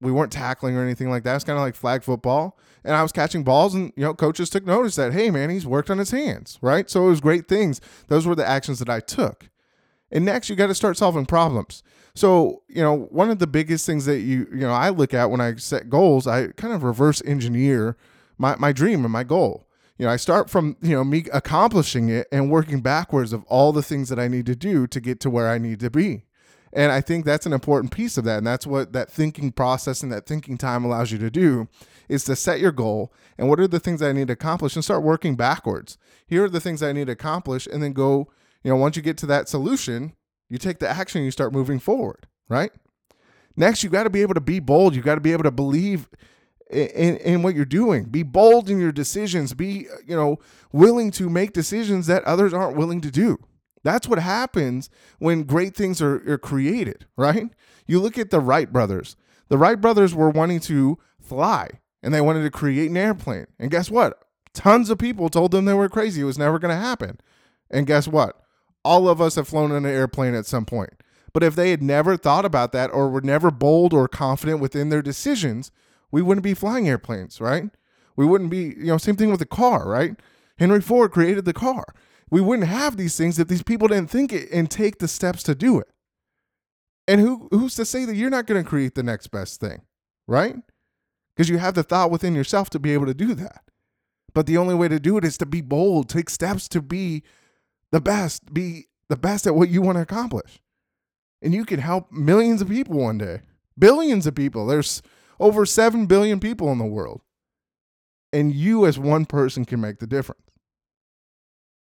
we 0.00 0.12
weren't 0.12 0.32
tackling 0.32 0.76
or 0.76 0.82
anything 0.82 1.08
like 1.08 1.22
that. 1.24 1.36
It's 1.36 1.44
kind 1.44 1.58
of 1.58 1.64
like 1.64 1.74
flag 1.74 2.02
football. 2.02 2.58
And 2.84 2.94
I 2.94 3.02
was 3.02 3.12
catching 3.12 3.42
balls, 3.42 3.74
and, 3.74 3.92
you 3.96 4.04
know, 4.04 4.14
coaches 4.14 4.50
took 4.50 4.64
notice 4.66 4.96
that, 4.96 5.12
hey, 5.12 5.30
man, 5.30 5.50
he's 5.50 5.66
worked 5.66 5.90
on 5.90 5.98
his 5.98 6.10
hands, 6.10 6.58
right? 6.60 6.88
So 6.88 7.06
it 7.06 7.10
was 7.10 7.20
great 7.20 7.48
things. 7.48 7.80
Those 8.08 8.26
were 8.26 8.34
the 8.34 8.46
actions 8.46 8.78
that 8.78 8.90
I 8.90 9.00
took. 9.00 9.48
And 10.10 10.24
next, 10.24 10.48
you 10.48 10.56
got 10.56 10.68
to 10.68 10.74
start 10.74 10.96
solving 10.96 11.26
problems. 11.26 11.82
So, 12.14 12.62
you 12.68 12.82
know, 12.82 13.08
one 13.10 13.30
of 13.30 13.38
the 13.38 13.46
biggest 13.46 13.86
things 13.86 14.06
that 14.06 14.20
you, 14.20 14.46
you 14.52 14.60
know, 14.60 14.72
I 14.72 14.90
look 14.90 15.12
at 15.12 15.30
when 15.30 15.40
I 15.40 15.56
set 15.56 15.90
goals, 15.90 16.26
I 16.26 16.48
kind 16.48 16.72
of 16.72 16.82
reverse 16.82 17.22
engineer 17.24 17.96
my, 18.38 18.54
my 18.56 18.72
dream 18.72 19.04
and 19.04 19.12
my 19.12 19.24
goal. 19.24 19.66
You 19.98 20.06
know, 20.06 20.12
I 20.12 20.16
start 20.16 20.48
from, 20.48 20.76
you 20.80 20.94
know, 20.94 21.04
me 21.04 21.24
accomplishing 21.32 22.08
it 22.08 22.28
and 22.30 22.50
working 22.50 22.80
backwards 22.80 23.32
of 23.32 23.44
all 23.44 23.72
the 23.72 23.82
things 23.82 24.08
that 24.10 24.18
I 24.18 24.28
need 24.28 24.46
to 24.46 24.54
do 24.54 24.86
to 24.86 25.00
get 25.00 25.20
to 25.20 25.30
where 25.30 25.48
I 25.48 25.58
need 25.58 25.80
to 25.80 25.90
be. 25.90 26.24
And 26.72 26.92
I 26.92 27.00
think 27.00 27.24
that's 27.24 27.46
an 27.46 27.52
important 27.52 27.92
piece 27.92 28.18
of 28.18 28.24
that. 28.24 28.38
And 28.38 28.46
that's 28.46 28.66
what 28.66 28.92
that 28.92 29.10
thinking 29.10 29.52
process 29.52 30.02
and 30.02 30.12
that 30.12 30.26
thinking 30.26 30.58
time 30.58 30.84
allows 30.84 31.12
you 31.12 31.18
to 31.18 31.30
do 31.30 31.68
is 32.08 32.24
to 32.24 32.36
set 32.36 32.60
your 32.60 32.72
goal 32.72 33.12
and 33.38 33.48
what 33.48 33.60
are 33.60 33.68
the 33.68 33.80
things 33.80 34.02
I 34.02 34.12
need 34.12 34.28
to 34.28 34.34
accomplish 34.34 34.74
and 34.74 34.84
start 34.84 35.02
working 35.02 35.36
backwards. 35.36 35.98
Here 36.26 36.44
are 36.44 36.48
the 36.48 36.60
things 36.60 36.82
I 36.82 36.92
need 36.92 37.06
to 37.06 37.12
accomplish 37.12 37.66
and 37.66 37.82
then 37.82 37.92
go, 37.92 38.28
you 38.62 38.70
know, 38.70 38.76
once 38.76 38.96
you 38.96 39.02
get 39.02 39.16
to 39.18 39.26
that 39.26 39.48
solution, 39.48 40.12
you 40.48 40.58
take 40.58 40.78
the 40.78 40.88
action, 40.88 41.22
you 41.22 41.30
start 41.30 41.52
moving 41.52 41.78
forward, 41.78 42.26
right? 42.48 42.70
Next, 43.56 43.82
you 43.82 43.90
got 43.90 44.04
to 44.04 44.10
be 44.10 44.22
able 44.22 44.34
to 44.34 44.40
be 44.40 44.60
bold. 44.60 44.94
You 44.94 45.02
got 45.02 45.14
to 45.14 45.20
be 45.20 45.32
able 45.32 45.44
to 45.44 45.50
believe 45.50 46.08
in, 46.70 47.16
in 47.18 47.42
what 47.42 47.54
you're 47.54 47.64
doing. 47.64 48.04
Be 48.04 48.22
bold 48.22 48.68
in 48.68 48.78
your 48.78 48.92
decisions. 48.92 49.54
Be, 49.54 49.86
you 50.06 50.14
know, 50.14 50.38
willing 50.72 51.10
to 51.12 51.30
make 51.30 51.52
decisions 51.52 52.06
that 52.08 52.24
others 52.24 52.52
aren't 52.52 52.76
willing 52.76 53.00
to 53.00 53.10
do. 53.10 53.38
That's 53.82 54.08
what 54.08 54.18
happens 54.18 54.90
when 55.18 55.44
great 55.44 55.76
things 55.76 56.02
are, 56.02 56.16
are 56.30 56.38
created, 56.38 57.06
right? 57.16 57.50
You 57.86 58.00
look 58.00 58.18
at 58.18 58.30
the 58.30 58.40
Wright 58.40 58.72
brothers. 58.72 59.16
The 59.48 59.58
Wright 59.58 59.80
brothers 59.80 60.14
were 60.14 60.30
wanting 60.30 60.60
to 60.60 60.98
fly 61.20 61.68
and 62.02 62.12
they 62.12 62.20
wanted 62.20 62.42
to 62.42 62.50
create 62.50 62.90
an 62.90 62.96
airplane. 62.96 63.46
And 63.58 63.70
guess 63.70 63.90
what? 63.90 64.22
Tons 64.54 64.90
of 64.90 64.98
people 64.98 65.28
told 65.28 65.50
them 65.50 65.64
they 65.64 65.74
were 65.74 65.88
crazy. 65.88 66.22
It 66.22 66.24
was 66.24 66.38
never 66.38 66.58
going 66.58 66.74
to 66.74 66.80
happen. 66.80 67.20
And 67.70 67.86
guess 67.86 68.08
what? 68.08 68.40
All 68.84 69.08
of 69.08 69.20
us 69.20 69.34
have 69.34 69.48
flown 69.48 69.70
in 69.70 69.84
an 69.84 69.92
airplane 69.92 70.34
at 70.34 70.46
some 70.46 70.64
point. 70.64 70.94
But 71.32 71.42
if 71.42 71.54
they 71.54 71.70
had 71.70 71.82
never 71.82 72.16
thought 72.16 72.44
about 72.44 72.72
that 72.72 72.90
or 72.92 73.08
were 73.10 73.20
never 73.20 73.50
bold 73.50 73.92
or 73.92 74.08
confident 74.08 74.60
within 74.60 74.88
their 74.88 75.02
decisions, 75.02 75.70
we 76.10 76.22
wouldn't 76.22 76.44
be 76.44 76.54
flying 76.54 76.88
airplanes, 76.88 77.40
right? 77.40 77.70
We 78.16 78.24
wouldn't 78.24 78.50
be, 78.50 78.74
you 78.78 78.86
know, 78.86 78.98
same 78.98 79.16
thing 79.16 79.30
with 79.30 79.40
the 79.40 79.46
car, 79.46 79.86
right? 79.86 80.16
Henry 80.58 80.80
Ford 80.80 81.12
created 81.12 81.44
the 81.44 81.52
car 81.52 81.84
we 82.30 82.40
wouldn't 82.40 82.68
have 82.68 82.96
these 82.96 83.16
things 83.16 83.38
if 83.38 83.48
these 83.48 83.62
people 83.62 83.88
didn't 83.88 84.10
think 84.10 84.32
it 84.32 84.50
and 84.50 84.70
take 84.70 84.98
the 84.98 85.08
steps 85.08 85.42
to 85.44 85.54
do 85.54 85.78
it. 85.78 85.88
And 87.08 87.20
who 87.20 87.48
who's 87.50 87.76
to 87.76 87.84
say 87.84 88.04
that 88.04 88.16
you're 88.16 88.30
not 88.30 88.46
going 88.46 88.62
to 88.62 88.68
create 88.68 88.94
the 88.94 89.02
next 89.02 89.28
best 89.28 89.60
thing, 89.60 89.82
right? 90.26 90.56
Because 91.34 91.48
you 91.48 91.58
have 91.58 91.74
the 91.74 91.82
thought 91.82 92.10
within 92.10 92.34
yourself 92.34 92.70
to 92.70 92.78
be 92.78 92.92
able 92.92 93.06
to 93.06 93.14
do 93.14 93.34
that. 93.34 93.62
But 94.34 94.46
the 94.46 94.56
only 94.56 94.74
way 94.74 94.88
to 94.88 94.98
do 94.98 95.16
it 95.16 95.24
is 95.24 95.38
to 95.38 95.46
be 95.46 95.60
bold, 95.60 96.08
take 96.08 96.28
steps 96.28 96.68
to 96.68 96.82
be 96.82 97.22
the 97.92 98.00
best, 98.00 98.52
be 98.52 98.86
the 99.08 99.16
best 99.16 99.46
at 99.46 99.54
what 99.54 99.68
you 99.68 99.82
want 99.82 99.96
to 99.96 100.02
accomplish. 100.02 100.60
And 101.40 101.54
you 101.54 101.64
can 101.64 101.80
help 101.80 102.10
millions 102.10 102.60
of 102.60 102.68
people 102.68 102.98
one 102.98 103.18
day, 103.18 103.42
billions 103.78 104.26
of 104.26 104.34
people. 104.34 104.66
There's 104.66 105.00
over 105.38 105.64
7 105.64 106.06
billion 106.06 106.40
people 106.40 106.72
in 106.72 106.78
the 106.78 106.84
world. 106.84 107.20
And 108.32 108.52
you, 108.52 108.84
as 108.84 108.98
one 108.98 109.26
person, 109.26 109.64
can 109.64 109.80
make 109.80 109.98
the 109.98 110.06
difference. 110.06 110.45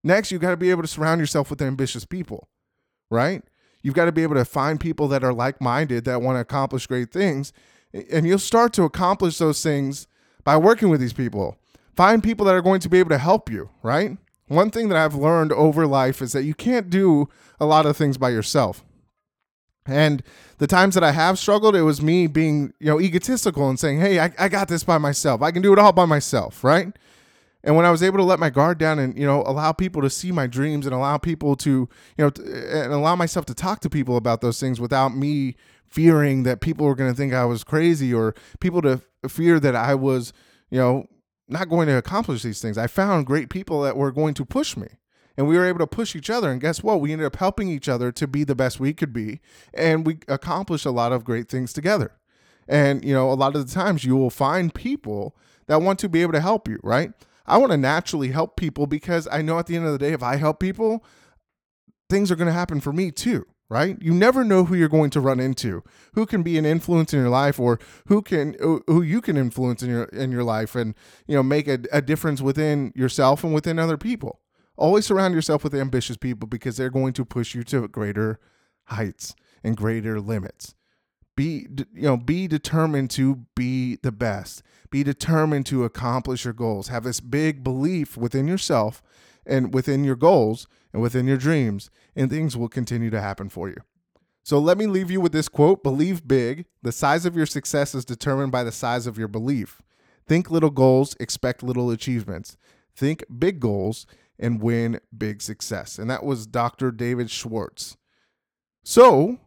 Next, 0.05 0.31
you've 0.31 0.41
got 0.41 0.51
to 0.51 0.57
be 0.57 0.71
able 0.71 0.83
to 0.83 0.89
surround 0.89 1.21
yourself 1.21 1.51
with 1.51 1.63
ambitious 1.63 2.05
people, 2.05 2.49
right? 3.11 3.43
You've 3.83 3.95
got 3.95 4.07
to 4.07 4.13
be 4.13 4.23
able 4.23 4.35
to 4.37 4.45
find 4.45 4.81
people 4.81 5.09
that 5.09 5.25
are 5.25 5.33
like 5.33 5.61
minded 5.61 6.05
that 6.05 6.23
want 6.23 6.37
to 6.37 6.41
accomplish 6.41 6.87
great 6.87 7.13
things. 7.13 7.53
And 8.11 8.27
you'll 8.27 8.39
start 8.39 8.73
to 8.75 8.85
accomplish 8.85 9.39
those 9.39 9.63
things 9.63 10.07
by 10.45 10.57
working 10.57 10.89
with 10.89 11.01
these 11.01 11.13
people. 11.13 11.57
Find 11.95 12.23
people 12.23 12.47
that 12.47 12.55
are 12.55 12.63
going 12.63 12.81
to 12.81 12.89
be 12.89 12.99
able 12.99 13.11
to 13.11 13.19
help 13.19 13.51
you, 13.51 13.71
right? 13.83 14.17
One 14.49 14.71
thing 14.71 14.89
that 14.89 14.99
I've 14.99 15.15
learned 15.15 15.53
over 15.53 15.87
life 15.87 16.23
is 16.23 16.33
that 16.33 16.45
you 16.45 16.55
can't 16.55 16.91
do 16.91 17.29
a 17.61 17.67
lot 17.67 17.87
of 17.87 17.97
things 17.97 18.19
by 18.19 18.31
yourself. 18.31 18.85
And 19.87 20.23
the 20.59 20.67
times 20.67 20.95
that 20.95 21.05
I 21.05 21.13
have 21.13 21.39
struggled, 21.39 21.75
it 21.75 21.83
was 21.83 22.01
me 22.01 22.27
being, 22.27 22.73
you 22.79 22.87
know, 22.87 23.01
egotistical 23.01 23.69
and 23.69 23.79
saying, 23.79 24.01
hey, 24.01 24.21
I, 24.21 24.33
I 24.39 24.49
got 24.49 24.69
this 24.69 24.85
by 24.85 24.99
myself. 24.99 25.43
I 25.43 25.51
can 25.51 25.63
do 25.63 25.73
it 25.73 25.79
all 25.79 25.93
by 25.93 26.05
myself, 26.05 26.63
right? 26.63 26.97
And 27.65 27.77
when 27.77 27.87
I 27.87 27.91
was 27.91 28.03
able 28.03 28.19
to 28.19 28.25
let 28.25 28.41
my 28.41 28.51
guard 28.51 28.79
down 28.79 28.99
and, 28.99 29.17
you 29.17 29.25
know, 29.25 29.43
allow 29.47 29.73
people 29.73 30.03
to 30.03 30.11
see 30.11 30.33
my 30.33 30.47
dreams 30.47 30.85
and 30.85 30.95
allow 30.95 31.17
people 31.19 31.55
to, 31.57 31.71
you 31.71 31.89
know, 32.25 32.31
t- 32.31 32.43
and 32.43 32.93
allow 32.93 33.15
myself 33.15 33.47
to 33.47 33.55
talk 33.55 33.81
to 33.81 33.91
people 33.91 34.17
about 34.17 34.41
those 34.41 34.59
things 34.59 34.81
without 34.81 35.17
me 35.17 35.55
fearing 35.87 36.43
that 36.43 36.61
people 36.61 36.87
were 36.87 36.95
going 36.95 37.11
to 37.11 37.17
think 37.17 37.33
I 37.33 37.45
was 37.45 37.63
crazy 37.63 38.13
or 38.13 38.35
people 38.61 38.83
to 38.83 39.01
fear 39.29 39.61
that 39.61 39.77
I 39.77 39.95
was, 39.95 40.33
you 40.71 40.79
know, 40.79 41.07
not 41.49 41.69
going 41.69 41.87
to 41.87 41.97
accomplish 41.97 42.43
these 42.43 42.61
things. 42.61 42.79
I 42.79 42.87
found 42.87 43.27
great 43.27 43.51
people 43.51 43.83
that 43.83 43.97
were 43.97 44.11
going 44.11 44.35
to 44.35 44.45
push 44.45 44.77
me. 44.77 44.89
And 45.37 45.49
we 45.49 45.57
were 45.57 45.65
able 45.65 45.79
to 45.79 45.87
push 45.87 46.15
each 46.15 46.29
other. 46.29 46.51
And 46.51 46.61
guess 46.61 46.83
what? 46.83 47.01
We 47.01 47.13
ended 47.13 47.27
up 47.27 47.37
helping 47.37 47.69
each 47.69 47.89
other 47.89 48.13
to 48.13 48.27
be 48.27 48.45
the 48.45 48.55
best 48.55 48.81
we 48.81 48.93
could 48.93 49.13
be. 49.13 49.41
And 49.73 50.07
we 50.07 50.19
accomplished 50.29 50.85
a 50.85 50.91
lot 50.91 51.13
of 51.13 51.25
great 51.25 51.49
things 51.49 51.73
together. 51.73 52.13
And, 52.69 53.05
you 53.05 53.15
know, 53.15 53.31
a 53.31 53.35
lot 53.35 53.57
of 53.57 53.67
the 53.67 53.73
times 53.73 54.05
you 54.05 54.17
will 54.17 54.31
find 54.31 54.75
people 54.75 55.37
that 55.67 55.81
want 55.81 55.99
to 56.01 56.09
be 56.09 56.23
able 56.23 56.33
to 56.33 56.41
help 56.41 56.69
you, 56.69 56.79
right? 56.83 57.13
I 57.47 57.59
want 57.59 57.73
to 57.73 57.77
naturally 57.77 58.29
help 58.29 58.57
people 58.57 58.87
because 58.87 59.29
I 59.31 59.43
know 59.43 59.59
at 59.59 59.67
the 59.67 59.77
end 59.77 59.87
of 59.87 59.93
the 59.93 59.99
day, 59.99 60.13
if 60.13 60.23
I 60.23 60.37
help 60.37 60.61
people, 60.61 61.05
things 62.09 62.31
are 62.31 62.37
going 62.37 62.47
to 62.47 62.53
happen 62.53 62.81
for 62.81 62.93
me 62.93 63.11
too, 63.11 63.47
right? 63.69 63.97
You 64.01 64.13
never 64.13 64.45
know 64.45 64.65
who 64.65 64.75
you're 64.75 64.89
going 64.89 65.11
to 65.11 65.21
run 65.21 65.41
into, 65.41 65.83
who 66.15 66.27
can 66.27 66.43
be 66.43 66.59
an 66.59 66.67
influence 66.67 67.13
in 67.13 67.21
your 67.21 67.29
life, 67.29 67.59
or 67.59 67.79
who 68.07 68.23
can 68.23 68.55
who 68.61 69.03
you 69.03 69.21
can 69.21 69.37
influence 69.37 69.83
in 69.83 69.91
your 69.91 70.05
in 70.05 70.31
your 70.31 70.45
life, 70.45 70.75
and 70.75 70.95
you 71.27 71.35
know 71.35 71.43
make 71.43 71.69
a, 71.69 71.79
a 71.93 72.03
difference 72.03 72.41
within 72.41 72.93
yourself 72.95 73.45
and 73.45 73.55
within 73.55 73.79
other 73.79 73.97
people. 73.97 74.41
Always 74.77 75.07
surround 75.07 75.35
yourself 75.35 75.65
with 75.65 75.75
ambitious 75.75 76.17
people 76.17 76.49
because 76.49 76.77
they're 76.77 76.91
going 76.91 77.13
to 77.15 77.25
push 77.25 77.55
you 77.55 77.63
to 77.65 77.87
greater 77.89 78.41
heights 78.85 79.35
and 79.63 79.77
greater 79.77 80.21
limits 80.21 80.75
be 81.37 81.67
you 81.95 82.03
know 82.03 82.17
be 82.17 82.47
determined 82.47 83.11
to 83.11 83.47
be 83.55 83.97
the 84.03 84.13
best. 84.13 84.63
Be 84.91 85.03
determined 85.03 85.67
to 85.67 85.85
accomplish 85.85 86.45
your 86.45 86.55
goals. 86.55 86.89
Have 86.89 87.05
this 87.05 87.21
big 87.21 87.65
belief 87.65 88.17
within 88.17 88.47
yourself 88.47 89.03
and 89.47 89.73
within 89.73 90.05
your 90.05 90.17
goals 90.17 90.69
and 90.93 91.01
within 91.01 91.27
your 91.27 91.39
dreams 91.39 91.91
and 92.15 92.31
things 92.31 92.57
will 92.57 92.69
continue 92.69 93.11
to 93.11 93.21
happen 93.21 93.49
for 93.49 93.69
you. 93.69 93.79
So 94.45 94.59
let 94.59 94.77
me 94.77 94.87
leave 94.87 95.11
you 95.11 95.21
with 95.21 95.33
this 95.33 95.49
quote. 95.49 95.83
Believe 95.83 96.27
big. 96.27 96.67
The 96.83 96.93
size 96.93 97.25
of 97.25 97.37
your 97.37 97.47
success 97.47 97.95
is 97.95 98.05
determined 98.05 98.53
by 98.53 98.65
the 98.65 98.73
size 98.73 99.07
of 99.07 99.17
your 99.17 99.29
belief. 99.29 99.81
Think 100.27 100.51
little 100.51 100.71
goals 100.71 101.17
expect 101.21 101.63
little 101.63 101.91
achievements. 101.91 102.57
Think 102.95 103.25
big 103.39 103.61
goals 103.61 104.07
and 104.39 104.61
win 104.61 105.01
big 105.17 105.41
success. 105.41 105.99
And 105.99 106.11
that 106.11 106.25
was 106.25 106.47
dr 106.47 106.91
david 106.93 107.31
schwartz. 107.31 107.97
So 108.85 109.39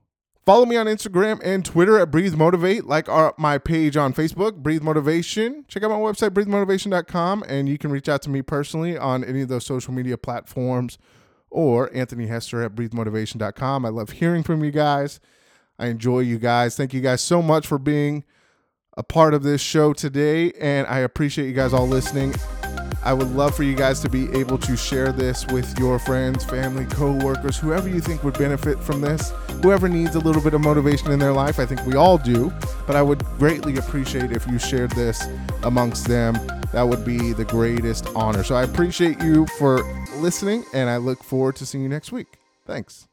Follow 0.46 0.68
me 0.68 0.78
on 0.78 0.86
Instagram 0.86 1.42
and 1.44 1.66
Twitter 1.66 1.98
at 1.98 2.12
Breathe 2.12 2.36
Motivate, 2.36 2.86
like 2.86 3.10
our, 3.10 3.34
my 3.36 3.58
page 3.58 3.98
on 3.98 4.14
Facebook, 4.14 4.58
Breathe 4.58 4.84
Motivation. 4.84 5.66
Check 5.68 5.82
out 5.82 5.90
my 5.90 5.98
website, 5.98 6.30
breathemotivation.com, 6.32 7.44
and 7.48 7.68
you 7.68 7.80
can 7.80 7.90
reach 7.90 8.08
out 8.08 8.22
to 8.24 8.30
me 8.30 8.44
personally 8.44 8.96
on 8.96 9.24
any 9.24 9.42
of 9.42 9.48
those 9.48 9.66
social 9.66 9.92
media 9.92 10.20
platforms 10.20 11.00
or 11.50 11.90
Anthony 11.96 12.28
Hester 12.28 12.62
at 12.62 12.76
breathemotivation.com. 12.76 13.86
I 13.88 13.90
love 13.90 14.12
hearing 14.12 14.44
from 14.44 14.64
you 14.64 14.70
guys. 14.70 15.20
I 15.80 15.88
enjoy 15.88 16.20
you 16.20 16.38
guys. 16.38 16.78
Thank 16.78 16.94
you 16.94 17.02
guys 17.02 17.22
so 17.22 17.42
much 17.42 17.66
for 17.66 17.80
being 17.80 18.24
a 18.96 19.04
part 19.04 19.34
of 19.34 19.42
this 19.42 19.62
show 19.62 19.94
today, 19.94 20.52
and 20.62 20.86
I 20.86 21.00
appreciate 21.00 21.48
you 21.48 21.54
guys 21.54 21.74
all 21.74 21.88
listening. 21.88 22.36
I 23.06 23.14
would 23.14 23.32
love 23.36 23.56
for 23.56 23.62
you 23.62 23.76
guys 23.76 24.00
to 24.00 24.10
be 24.10 24.32
able 24.34 24.58
to 24.58 24.76
share 24.76 25.12
this 25.12 25.46
with 25.48 25.78
your 25.78 26.00
friends, 26.00 26.44
family, 26.44 26.86
co-workers, 26.86 27.56
whoever 27.56 27.88
you 27.88 28.02
think 28.02 28.24
would 28.24 28.38
benefit 28.38 28.80
from 28.80 29.00
this, 29.00 29.32
whoever 29.62 29.88
needs 29.88 30.16
a 30.16 30.20
little 30.20 30.42
bit 30.42 30.56
of 30.56 30.62
motivation 30.62 31.12
in 31.12 31.20
their 31.20 31.32
life. 31.32 31.60
I 31.60 31.68
think 31.68 31.86
we 31.86 31.94
all 31.96 32.18
do, 32.18 32.52
but 32.88 32.96
I 32.96 33.04
would 33.04 33.24
greatly 33.38 33.78
appreciate 33.78 34.32
if 34.32 34.48
you 34.48 34.58
shared 34.58 34.92
this 34.92 35.24
amongst 35.64 36.08
them. 36.08 36.34
That 36.74 36.84
would 36.84 37.06
be 37.06 37.32
the 37.32 37.46
greatest 37.46 38.08
honor. 38.16 38.44
So 38.44 38.56
I 38.56 38.64
appreciate 38.64 39.22
you 39.22 39.46
for 39.60 39.84
listening 40.18 40.66
and 40.74 40.90
I 40.90 40.98
look 40.98 41.24
forward 41.24 41.56
to 41.58 41.66
seeing 41.66 41.84
you 41.84 41.90
next 41.90 42.12
week. 42.12 42.40
Thanks. 42.66 43.08